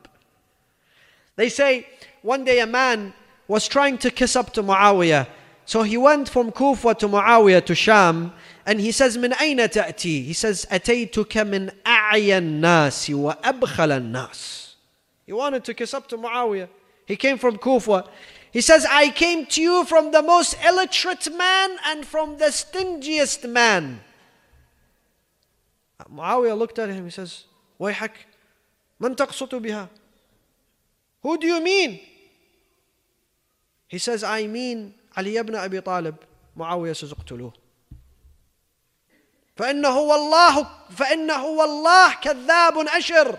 They 1.36 1.50
say 1.50 1.88
one 2.22 2.44
day 2.44 2.60
a 2.60 2.68
man 2.68 3.14
was 3.48 3.68
trying 3.68 3.98
to 4.00 4.10
kiss 4.10 4.36
up 4.36 4.54
to 4.54 4.64
Muawiyah. 4.64 5.28
So 5.66 5.84
he 5.84 5.98
went 5.98 6.30
from 6.30 6.52
Kufa 6.52 6.96
to 6.96 7.08
Muawiyah 7.08 7.66
to 7.66 7.76
Sham 7.76 8.34
and 8.66 8.80
he 8.80 8.92
says 8.92 9.18
من 9.18 9.34
أين 9.34 9.58
تأتي? 9.58 10.26
He 10.26 10.34
says 10.34 10.66
أتيتك 10.66 11.48
من 11.48 11.72
أعيا 11.86 12.38
الناس 12.38 13.10
وأبخل 13.10 13.92
الناس. 13.92 14.76
He 15.26 15.34
wanted 15.34 15.64
to 15.64 15.74
kiss 15.74 15.94
up 15.94 16.08
to 16.10 16.18
Muawiyah. 16.18 16.68
He 17.06 17.16
came 17.16 17.38
from 17.38 17.58
Kufa. 17.58 18.06
He 18.52 18.62
says, 18.62 18.86
I 18.90 19.10
came 19.10 19.48
to 19.48 19.62
you 19.62 19.84
from 19.84 20.12
the 20.12 20.22
most 20.22 20.56
illiterate 20.64 21.28
man 21.36 21.78
and 21.88 22.06
from 22.06 22.38
the 22.38 22.52
stingiest 22.52 23.50
man. 23.50 24.02
Muawiyah 26.07 26.57
looked 26.57 26.79
at 26.79 26.89
him. 26.89 27.05
He 27.05 27.11
says, 27.11 27.45
ويحك 27.81 28.13
من 29.01 29.17
تقصد 29.17 29.55
بها? 29.63 29.89
Who 31.23 31.37
do 31.39 31.47
you 31.47 31.61
mean? 31.61 32.01
He 33.89 33.99
says, 33.99 34.23
I 34.23 34.47
mean 34.47 34.95
Ali 35.17 35.37
ibn 35.37 35.55
Abi 35.55 35.81
Talib. 35.81 36.17
Muawiyah 36.57 36.97
says, 36.97 37.13
اقتلوه. 37.13 37.53
فإنه 39.57 39.99
والله 39.99 40.67
فإنه 40.97 41.45
والله 41.45 42.15
كذاب 42.15 42.79
أشر 42.89 43.39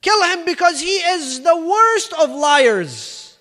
Kill 0.00 0.22
him 0.24 0.44
because 0.44 0.80
he 0.80 0.96
is 1.14 1.40
the 1.42 1.56
worst 1.56 2.12
of 2.14 2.30
liars. 2.30 3.36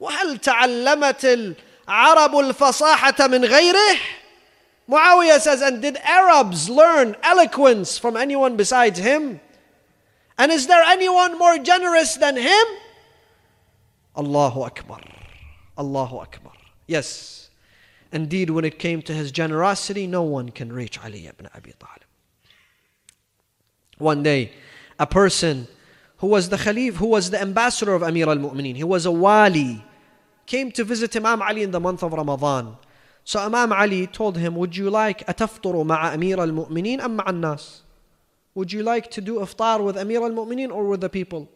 وهل 0.00 0.38
تعلمت 0.38 1.24
العرب 1.24 2.38
الفصاحة 2.38 3.26
من 3.26 3.44
غيره? 3.44 3.98
Muawiyah 4.88 5.38
says, 5.40 5.60
and 5.60 5.82
did 5.82 5.96
Arabs 5.98 6.70
learn 6.70 7.14
eloquence 7.22 7.98
from 7.98 8.16
anyone 8.16 8.56
besides 8.56 8.98
him? 8.98 9.40
And 10.38 10.50
is 10.50 10.66
there 10.66 10.82
anyone 10.82 11.36
more 11.38 11.58
generous 11.58 12.16
than 12.16 12.36
him? 12.36 12.66
Allahu 14.16 14.62
Akbar. 14.62 15.00
Allahu 15.76 16.18
Akbar. 16.18 16.52
Yes. 16.86 17.50
Indeed, 18.12 18.50
when 18.50 18.64
it 18.64 18.78
came 18.78 19.02
to 19.02 19.12
his 19.12 19.30
generosity, 19.30 20.06
no 20.06 20.22
one 20.22 20.48
can 20.48 20.72
reach 20.72 20.98
Ali 21.04 21.26
ibn 21.26 21.48
Abi 21.54 21.74
Talib. 21.78 22.08
One 23.98 24.22
day, 24.22 24.52
a 24.98 25.06
person 25.06 25.68
who 26.18 26.28
was 26.28 26.48
the 26.48 26.56
Khalif, 26.56 26.94
who 26.94 27.08
was 27.08 27.30
the 27.30 27.40
ambassador 27.40 27.94
of 27.94 28.02
Amir 28.02 28.28
al 28.28 28.36
Mu'mineen, 28.36 28.76
he 28.76 28.84
was 28.84 29.04
a 29.04 29.10
wali, 29.10 29.84
came 30.46 30.72
to 30.72 30.84
visit 30.84 31.14
Imam 31.14 31.42
Ali 31.42 31.62
in 31.62 31.72
the 31.72 31.80
month 31.80 32.02
of 32.02 32.12
Ramadan. 32.12 32.76
So 33.28 33.38
Imam 33.40 33.74
Ali 33.74 34.06
told 34.06 34.38
him, 34.38 34.54
Would 34.54 34.74
you 34.74 34.88
like 34.88 35.26
ataftaru 35.26 35.84
ma'a 35.84 36.14
Amir 36.14 36.40
al 36.40 36.48
Mu'mineen 36.48 36.98
am 37.00 37.18
ma'an 37.18 37.40
nas? 37.40 37.82
Would 38.54 38.72
you 38.72 38.82
like 38.82 39.10
to 39.10 39.20
do 39.20 39.40
iftar 39.40 39.84
with 39.84 39.98
Amir 39.98 40.22
al 40.22 40.30
Mu'mineen 40.30 40.72
or 40.72 40.86
with 40.86 41.02
the 41.02 41.10
people? 41.10 41.46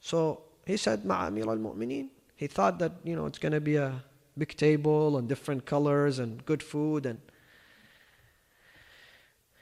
So 0.00 0.42
he 0.66 0.76
said, 0.76 1.04
Ma'a 1.04 1.28
Amir 1.28 1.48
al 1.48 1.58
Mu'mineen. 1.58 2.08
He 2.34 2.48
thought 2.48 2.80
that, 2.80 2.90
you 3.04 3.14
know, 3.14 3.26
it's 3.26 3.38
going 3.38 3.52
to 3.52 3.60
be 3.60 3.76
a 3.76 4.02
big 4.36 4.56
table 4.56 5.16
and 5.16 5.28
different 5.28 5.64
colors 5.64 6.18
and 6.18 6.44
good 6.44 6.60
food. 6.60 7.06
And 7.06 7.20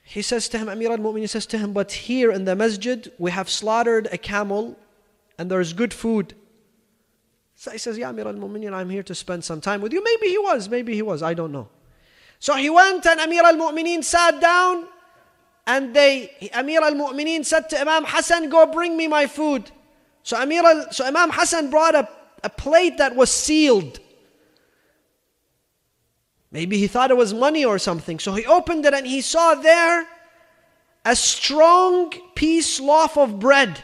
he 0.04 0.22
says 0.22 0.48
to 0.48 0.56
him, 0.56 0.70
Amir 0.70 0.92
al 0.92 0.96
Mu'mineen 0.96 1.28
says 1.28 1.44
to 1.48 1.58
him, 1.58 1.74
But 1.74 1.92
here 1.92 2.32
in 2.32 2.46
the 2.46 2.56
masjid, 2.56 3.12
we 3.18 3.32
have 3.32 3.50
slaughtered 3.50 4.08
a 4.10 4.16
camel 4.16 4.78
and 5.36 5.50
there's 5.50 5.74
good 5.74 5.92
food. 5.92 6.34
So 7.60 7.72
he 7.72 7.78
says, 7.78 7.98
Yeah, 7.98 8.10
Amir 8.10 8.28
al 8.28 8.34
Mu'minin, 8.34 8.72
I'm 8.72 8.88
here 8.88 9.02
to 9.02 9.14
spend 9.16 9.42
some 9.42 9.60
time 9.60 9.80
with 9.80 9.92
you. 9.92 10.02
Maybe 10.02 10.28
he 10.28 10.38
was, 10.38 10.68
maybe 10.68 10.94
he 10.94 11.02
was, 11.02 11.24
I 11.24 11.34
don't 11.34 11.50
know. 11.50 11.68
So 12.38 12.54
he 12.54 12.70
went 12.70 13.04
and 13.04 13.18
Amir 13.18 13.42
al 13.42 13.56
Mu'minin 13.56 14.04
sat 14.04 14.40
down 14.40 14.86
and 15.66 15.92
they, 15.92 16.50
Amir 16.54 16.80
al 16.82 16.94
Mu'minin 16.94 17.44
said 17.44 17.68
to 17.70 17.80
Imam 17.80 18.04
Hassan, 18.06 18.48
Go 18.48 18.64
bring 18.66 18.96
me 18.96 19.08
my 19.08 19.26
food. 19.26 19.72
So, 20.22 20.40
Amir 20.40 20.64
al, 20.64 20.92
so 20.92 21.04
Imam 21.04 21.30
Hassan 21.30 21.68
brought 21.68 21.96
a, 21.96 22.08
a 22.44 22.48
plate 22.48 22.96
that 22.98 23.16
was 23.16 23.28
sealed. 23.28 23.98
Maybe 26.52 26.78
he 26.78 26.86
thought 26.86 27.10
it 27.10 27.16
was 27.16 27.34
money 27.34 27.64
or 27.64 27.80
something. 27.80 28.20
So 28.20 28.34
he 28.34 28.46
opened 28.46 28.86
it 28.86 28.94
and 28.94 29.04
he 29.04 29.20
saw 29.20 29.56
there 29.56 30.06
a 31.04 31.16
strong 31.16 32.12
piece 32.36 32.78
loaf 32.78 33.18
of 33.18 33.40
bread. 33.40 33.82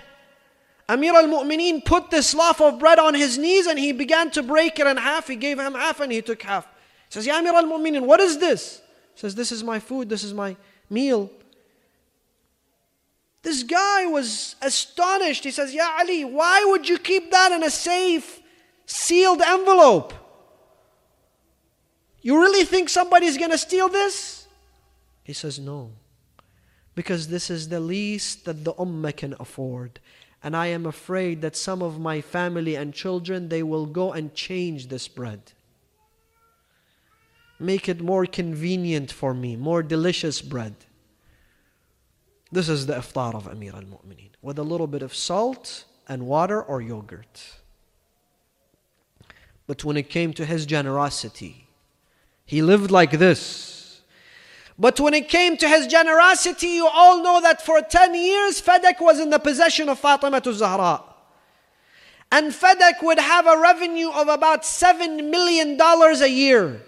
Amir 0.89 1.15
al 1.15 1.27
Mu'mineen 1.27 1.85
put 1.85 2.11
this 2.11 2.35
loaf 2.35 2.61
of 2.61 2.79
bread 2.79 2.99
on 2.99 3.15
his 3.15 3.39
knees 3.39 3.67
and 3.67 3.79
he 3.79 3.93
began 3.93 4.31
to 4.33 4.43
break 4.43 4.79
it 4.79 4.87
in 4.87 4.97
half. 4.97 5.29
He 5.29 5.37
gave 5.37 5.59
him 5.59 5.75
half 5.75 6.01
and 6.01 6.13
he 6.13 6.21
took 6.21 6.43
half. 6.43 6.67
He 6.67 7.15
says, 7.15 7.27
Ya 7.27 7.39
Amir 7.39 7.55
al 7.55 7.65
Mu'mineen, 7.65 8.07
what 8.07 8.21
is 8.21 8.39
this? 8.39 8.83
He 9.15 9.21
says, 9.21 9.35
This 9.35 9.51
is 9.51 9.65
my 9.65 9.79
food, 9.79 10.09
this 10.09 10.23
is 10.23 10.35
my 10.35 10.57
meal. 10.91 11.31
This 13.43 13.63
guy 13.63 14.07
was 14.07 14.57
astonished. 14.63 15.45
He 15.45 15.51
says, 15.51 15.75
Ya 15.75 15.87
Ali, 15.99 16.25
why 16.25 16.65
would 16.65 16.89
you 16.89 16.99
keep 16.99 17.31
that 17.31 17.53
in 17.53 17.63
a 17.63 17.71
safe, 17.71 18.41
sealed 18.87 19.43
envelope? 19.43 20.15
You 22.23 22.41
really 22.41 22.65
think 22.65 22.89
somebody's 22.89 23.37
going 23.37 23.51
to 23.51 23.59
steal 23.59 23.91
this? 23.91 24.47
He 25.23 25.35
says, 25.35 25.59
No. 25.59 25.93
Because 26.95 27.29
this 27.29 27.51
is 27.51 27.69
the 27.69 27.81
least 27.81 28.45
that 28.45 28.65
the 28.65 28.73
ummah 28.75 29.15
can 29.15 29.35
afford. 29.39 30.01
And 30.45 30.55
I 30.55 30.67
am 30.67 30.85
afraid 30.85 31.41
that 31.41 31.57
some 31.57 31.83
of 31.83 31.99
my 31.99 32.21
family 32.21 32.77
and 32.77 32.93
children, 32.93 33.49
they 33.49 33.63
will 33.63 33.87
go 33.87 34.13
and 34.13 34.35
change 34.35 34.89
this 34.89 35.09
bread. 35.09 35.41
Make 37.59 37.89
it 37.89 38.03
more 38.03 38.27
convenient 38.27 39.11
for 39.11 39.33
me, 39.33 39.57
more 39.57 39.83
delicious 39.83 40.43
bread. 40.43 40.75
This 42.53 42.69
is 42.69 42.85
the 42.87 42.95
iftar 42.95 43.35
of 43.35 43.49
Amir 43.49 43.75
al 43.75 43.83
Mu'mineen, 43.83 44.33
with 44.43 44.59
a 44.59 44.63
little 44.63 44.87
bit 44.87 45.03
of 45.03 45.15
salt 45.15 45.87
and 46.07 46.27
water 46.27 46.63
or 46.63 46.83
yogurt. 46.83 47.55
But 49.67 49.83
when 49.83 49.97
it 49.97 50.11
came 50.11 50.35
to 50.35 50.45
his 50.45 50.67
generosity, 50.67 51.69
he 52.45 52.61
lived 52.61 52.91
like 52.91 53.13
this. 53.13 53.84
But 54.79 54.99
when 54.99 55.15
it 55.15 55.29
came 55.29 55.57
to 55.59 55.69
his 55.69 55.87
generosity, 55.87 56.67
you 56.69 56.87
all 56.87 57.23
know 57.23 57.41
that 57.41 57.63
for 57.63 57.81
10 57.81 58.15
years, 58.15 58.61
Fadak 58.61 59.01
was 59.01 59.21
in 59.21 59.31
the 59.31 59.39
possession 59.39 59.89
of 59.89 60.01
Fatima 60.01 60.41
to 60.41 60.53
Zahra. 60.53 61.03
And 62.33 62.53
Fadak 62.53 63.03
would 63.03 63.21
have 63.21 63.47
a 63.47 63.59
revenue 63.59 64.11
of 64.11 64.29
about 64.29 64.63
$7 64.63 65.31
million 65.31 65.81
a 65.81 66.27
year 66.27 66.83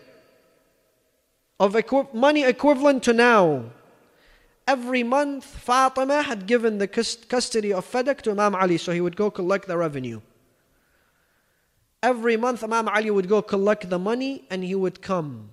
of 1.61 1.77
equi- 1.77 2.09
money 2.13 2.43
equivalent 2.43 3.05
to 3.05 3.13
now. 3.13 3.67
Every 4.67 5.05
month, 5.05 5.45
Fatima 5.45 6.23
had 6.23 6.49
given 6.49 6.79
the 6.79 6.89
custody 6.89 7.73
of 7.73 7.89
Fadak 7.89 8.21
to 8.23 8.33
Imam 8.33 8.57
Ali, 8.57 8.79
so 8.79 8.91
he 8.91 9.01
would 9.01 9.15
go 9.15 9.31
collect 9.31 9.69
the 9.69 9.77
revenue. 9.77 10.21
Every 12.03 12.37
month, 12.37 12.65
Imam 12.65 12.89
Ali 12.89 13.13
would 13.13 13.29
go 13.29 13.43
collect 13.43 13.89
the 13.89 13.99
money 13.99 14.45
and 14.51 14.65
he 14.65 14.75
would 14.75 15.01
come. 15.01 15.51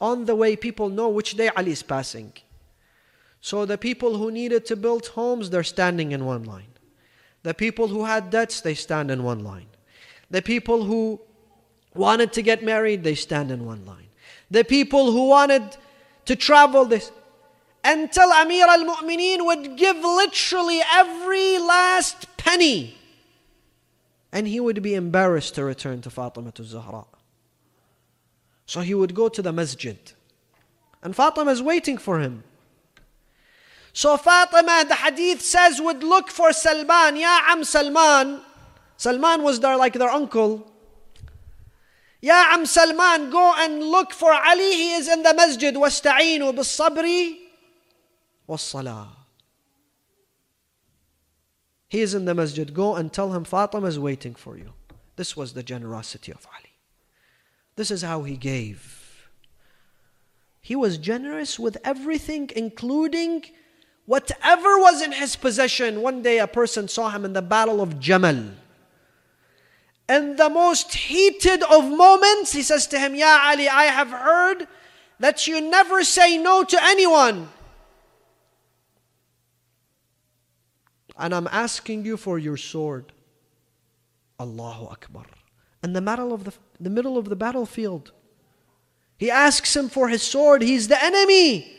On 0.00 0.24
the 0.24 0.34
way, 0.34 0.56
people 0.56 0.88
know 0.88 1.08
which 1.08 1.36
day 1.36 1.50
Ali 1.56 1.72
is 1.72 1.82
passing. 1.82 2.32
So 3.40 3.64
the 3.64 3.78
people 3.78 4.16
who 4.16 4.30
needed 4.30 4.64
to 4.66 4.76
build 4.76 5.06
homes, 5.08 5.50
they're 5.50 5.62
standing 5.62 6.12
in 6.12 6.24
one 6.24 6.44
line. 6.44 6.72
The 7.42 7.54
people 7.54 7.88
who 7.88 8.04
had 8.04 8.30
debts, 8.30 8.60
they 8.60 8.74
stand 8.74 9.10
in 9.10 9.22
one 9.22 9.42
line. 9.44 9.66
The 10.30 10.42
people 10.42 10.84
who 10.84 11.20
wanted 11.94 12.32
to 12.34 12.42
get 12.42 12.62
married, 12.62 13.02
they 13.02 13.14
stand 13.14 13.50
in 13.50 13.64
one 13.64 13.84
line. 13.86 14.08
The 14.50 14.64
people 14.64 15.12
who 15.12 15.28
wanted 15.28 15.76
to 16.26 16.36
travel, 16.36 16.84
this 16.84 17.10
until 17.82 18.30
Amir 18.30 18.66
al 18.66 18.84
Mu'mineen 18.84 19.44
would 19.46 19.76
give 19.76 19.96
literally 19.96 20.80
every 20.92 21.58
last 21.58 22.36
penny 22.36 22.94
and 24.32 24.46
he 24.46 24.60
would 24.60 24.82
be 24.82 24.94
embarrassed 24.94 25.54
to 25.56 25.64
return 25.64 26.00
to 26.02 26.10
Fatima 26.10 26.52
to 26.52 26.64
Zahra. 26.64 27.04
So 28.69 28.81
he 28.81 28.93
would 28.93 29.13
go 29.13 29.29
to 29.29 29.41
the 29.41 29.53
masjid. 29.53 29.97
And 31.03 31.15
Fatima 31.15 31.51
is 31.51 31.61
waiting 31.61 31.97
for 31.97 32.19
him. 32.19 32.43
So 33.93 34.17
Fatima, 34.17 34.85
the 34.87 34.95
hadith 34.95 35.41
says, 35.41 35.79
would 35.79 36.03
look 36.03 36.29
for 36.29 36.51
Salman. 36.51 37.15
Ya 37.15 37.39
Am 37.47 37.63
Salman. 37.63 38.41
Salman 38.97 39.43
was 39.43 39.59
there 39.59 39.77
like 39.77 39.93
their 39.93 40.09
uncle. 40.09 40.71
Ya 42.21 42.47
Am 42.49 42.65
Salman, 42.65 43.29
go 43.29 43.53
and 43.57 43.83
look 43.83 44.11
for 44.11 44.33
Ali. 44.33 44.71
He 44.73 44.93
is 44.93 45.07
in 45.07 45.21
the 45.23 45.33
masjid. 45.33 45.75
وَاسْتَعِينُوا 45.75 46.53
بِالصَّبْرِ 46.55 47.37
وَالصَّلَاةِ 48.49 49.07
he 51.95 52.01
is 52.01 52.13
in 52.13 52.25
the 52.25 52.33
masjid. 52.35 52.73
Go 52.73 52.95
and 52.95 53.11
tell 53.13 53.31
him 53.33 53.45
Fatima 53.45 53.87
is 53.87 53.97
waiting 53.97 54.35
for 54.35 54.57
you. 54.57 54.73
This 55.15 55.37
was 55.37 55.53
the 55.53 55.63
generosity 55.63 56.31
of 56.33 56.45
Ali. 56.53 56.68
This 57.80 57.90
is 57.90 58.02
how 58.02 58.24
he 58.24 58.36
gave. 58.36 59.30
He 60.60 60.76
was 60.76 60.98
generous 60.98 61.58
with 61.58 61.78
everything, 61.82 62.50
including 62.54 63.46
whatever 64.04 64.78
was 64.78 65.00
in 65.00 65.12
his 65.12 65.34
possession. 65.34 66.02
One 66.02 66.20
day 66.20 66.40
a 66.40 66.46
person 66.46 66.88
saw 66.88 67.08
him 67.08 67.24
in 67.24 67.32
the 67.32 67.40
battle 67.40 67.80
of 67.80 67.98
Jamal. 67.98 68.50
In 70.10 70.36
the 70.36 70.50
most 70.50 70.92
heated 70.92 71.62
of 71.62 71.88
moments, 71.88 72.52
he 72.52 72.60
says 72.60 72.86
to 72.88 72.98
him, 72.98 73.14
Ya 73.14 73.48
Ali, 73.48 73.66
I 73.66 73.84
have 73.84 74.10
heard 74.10 74.68
that 75.18 75.46
you 75.46 75.62
never 75.62 76.04
say 76.04 76.36
no 76.36 76.62
to 76.62 76.78
anyone. 76.84 77.48
and 81.16 81.34
I'm 81.34 81.48
asking 81.50 82.04
you 82.04 82.18
for 82.18 82.38
your 82.38 82.58
sword. 82.58 83.14
Allahu 84.38 84.84
Akbar. 84.88 85.39
In 85.82 85.92
the 85.92 86.00
middle 86.00 86.32
of 86.32 86.44
the, 86.44 86.52
the 86.78 86.90
middle 86.90 87.16
of 87.16 87.28
the 87.28 87.36
battlefield. 87.36 88.12
He 89.18 89.30
asks 89.30 89.76
him 89.76 89.88
for 89.88 90.08
his 90.08 90.22
sword. 90.22 90.62
He's 90.62 90.88
the 90.88 91.02
enemy. 91.02 91.76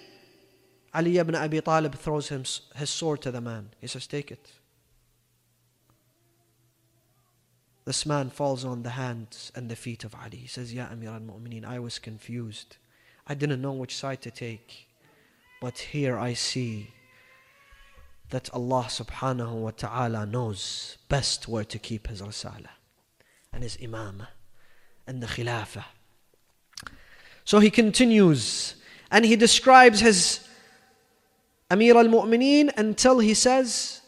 Ali 0.94 1.18
ibn 1.18 1.36
Abi 1.36 1.62
Talib 1.62 1.96
throws 1.96 2.30
him 2.30 2.44
his 2.76 2.90
sword 2.90 3.22
to 3.22 3.32
the 3.32 3.42
man. 3.42 3.70
He 3.80 3.88
says, 3.88 4.08
Take 4.08 4.32
it. 4.32 4.52
This 7.86 8.06
man 8.06 8.30
falls 8.30 8.64
on 8.64 8.84
the 8.84 8.92
hands 8.92 9.52
and 9.56 9.70
the 9.70 9.76
feet 9.76 10.04
of 10.04 10.14
Ali. 10.16 10.38
He 10.38 10.48
says, 10.48 10.74
Ya 10.74 10.88
Amir 10.92 11.10
al 11.10 11.20
Mu'mineen, 11.20 11.66
I 11.66 11.80
was 11.80 11.98
confused. 11.98 12.78
I 13.28 13.34
didn't 13.34 13.62
know 13.62 13.72
which 13.72 13.96
side 13.96 14.22
to 14.22 14.32
take. 14.32 14.88
But 15.62 15.78
here 15.78 16.18
I 16.18 16.34
see 16.34 16.92
that 18.30 18.50
Allah 18.54 18.86
subhanahu 18.88 19.54
wa 19.54 19.72
ta'ala 19.72 20.26
knows 20.26 20.98
best 21.10 21.48
where 21.48 21.66
to 21.66 21.80
keep 21.80 22.08
His 22.08 22.22
Risala 22.22 22.70
and 23.54 23.64
His 23.64 23.78
Imam 23.82 24.28
and 25.08 25.22
the 25.22 25.28
Khilafah. 25.28 25.86
So 27.44 27.60
he 27.60 27.70
continues 27.70 28.76
and 29.10 29.26
he 29.26 29.36
describes 29.36 30.00
his 30.00 30.48
Amir 31.70 31.98
al 31.98 32.06
Mu'mineen 32.06 32.72
until 32.78 33.20
he 33.20 33.34
says, 33.34 34.02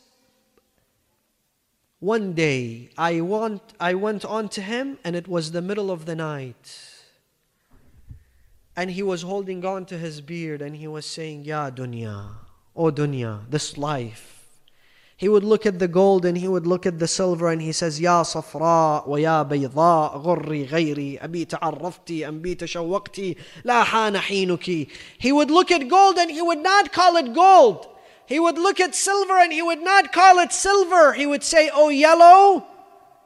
One 1.99 2.33
day 2.33 2.89
I, 2.97 3.21
want, 3.21 3.61
I 3.79 3.95
went 3.95 4.23
on 4.25 4.49
to 4.49 4.61
him 4.61 4.97
and 5.03 5.15
it 5.15 5.27
was 5.27 5.51
the 5.51 5.61
middle 5.61 5.91
of 5.91 6.05
the 6.05 6.15
night. 6.15 6.89
And 8.75 8.91
he 8.91 9.03
was 9.03 9.21
holding 9.21 9.63
on 9.65 9.85
to 9.87 9.97
his 9.97 10.21
beard 10.21 10.61
and 10.61 10.75
he 10.75 10.87
was 10.87 11.05
saying, 11.05 11.43
Ya 11.43 11.69
dunya. 11.69 12.31
O 12.75 12.91
dunya, 12.91 13.41
this 13.49 13.77
life. 13.77 14.32
He 15.18 15.28
would 15.28 15.42
look 15.42 15.66
at 15.66 15.80
the 15.80 15.88
gold 15.88 16.24
and 16.24 16.38
he 16.38 16.46
would 16.46 16.64
look 16.64 16.86
at 16.86 17.00
the 17.00 17.08
silver 17.08 17.50
and 17.50 17.60
he 17.60 17.72
says, 17.72 18.00
Ya 18.00 18.22
صفراء 18.22 19.08
ويا 19.08 19.42
بيضاء 19.42 20.16
غري 20.16 20.64
غيري 20.64 21.18
أبيت 21.18 21.54
عرفتي 21.54 22.28
أنبيت 22.28 22.64
شوقتي 22.64 23.36
لا 23.64 23.82
حان 23.82 24.18
حينك. 24.18 24.88
He 25.18 25.32
would 25.32 25.50
look 25.50 25.72
at 25.72 25.88
gold 25.88 26.18
and 26.18 26.30
he 26.30 26.40
would 26.40 26.62
not 26.62 26.92
call 26.92 27.16
it 27.16 27.34
gold. 27.34 27.88
He 28.26 28.38
would 28.38 28.58
look 28.58 28.78
at 28.78 28.94
silver 28.94 29.38
and 29.38 29.52
he 29.52 29.60
would 29.60 29.82
not 29.82 30.12
call 30.12 30.38
it 30.38 30.52
silver. 30.52 31.14
He 31.14 31.26
would 31.26 31.42
say, 31.42 31.68
Oh 31.74 31.88
yellow 31.88 32.64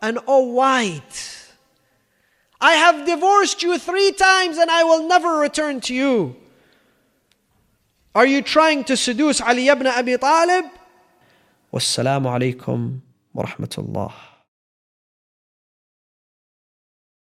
and 0.01 0.19
oh 0.27 0.47
white. 0.47 1.53
I 2.59 2.73
have 2.73 3.05
divorced 3.05 3.63
you 3.63 3.77
three 3.77 4.13
times 4.13 4.57
and 4.57 4.71
I 4.71 4.83
will 4.85 5.07
never 5.07 5.37
return 5.37 5.83
to 5.83 5.95
you. 5.95 6.37
Are 8.15 8.25
you 8.25 8.41
trying 8.41 8.85
to 8.85 8.97
seduce 8.97 9.43
Ali 9.43 9.69
ibn 9.69 9.87
Abi 9.87 10.17
Talib? 10.17 10.67
والسلام 11.72 12.28
عليكم 12.28 13.00
ورحمة 13.34 13.76
الله. 13.78 14.10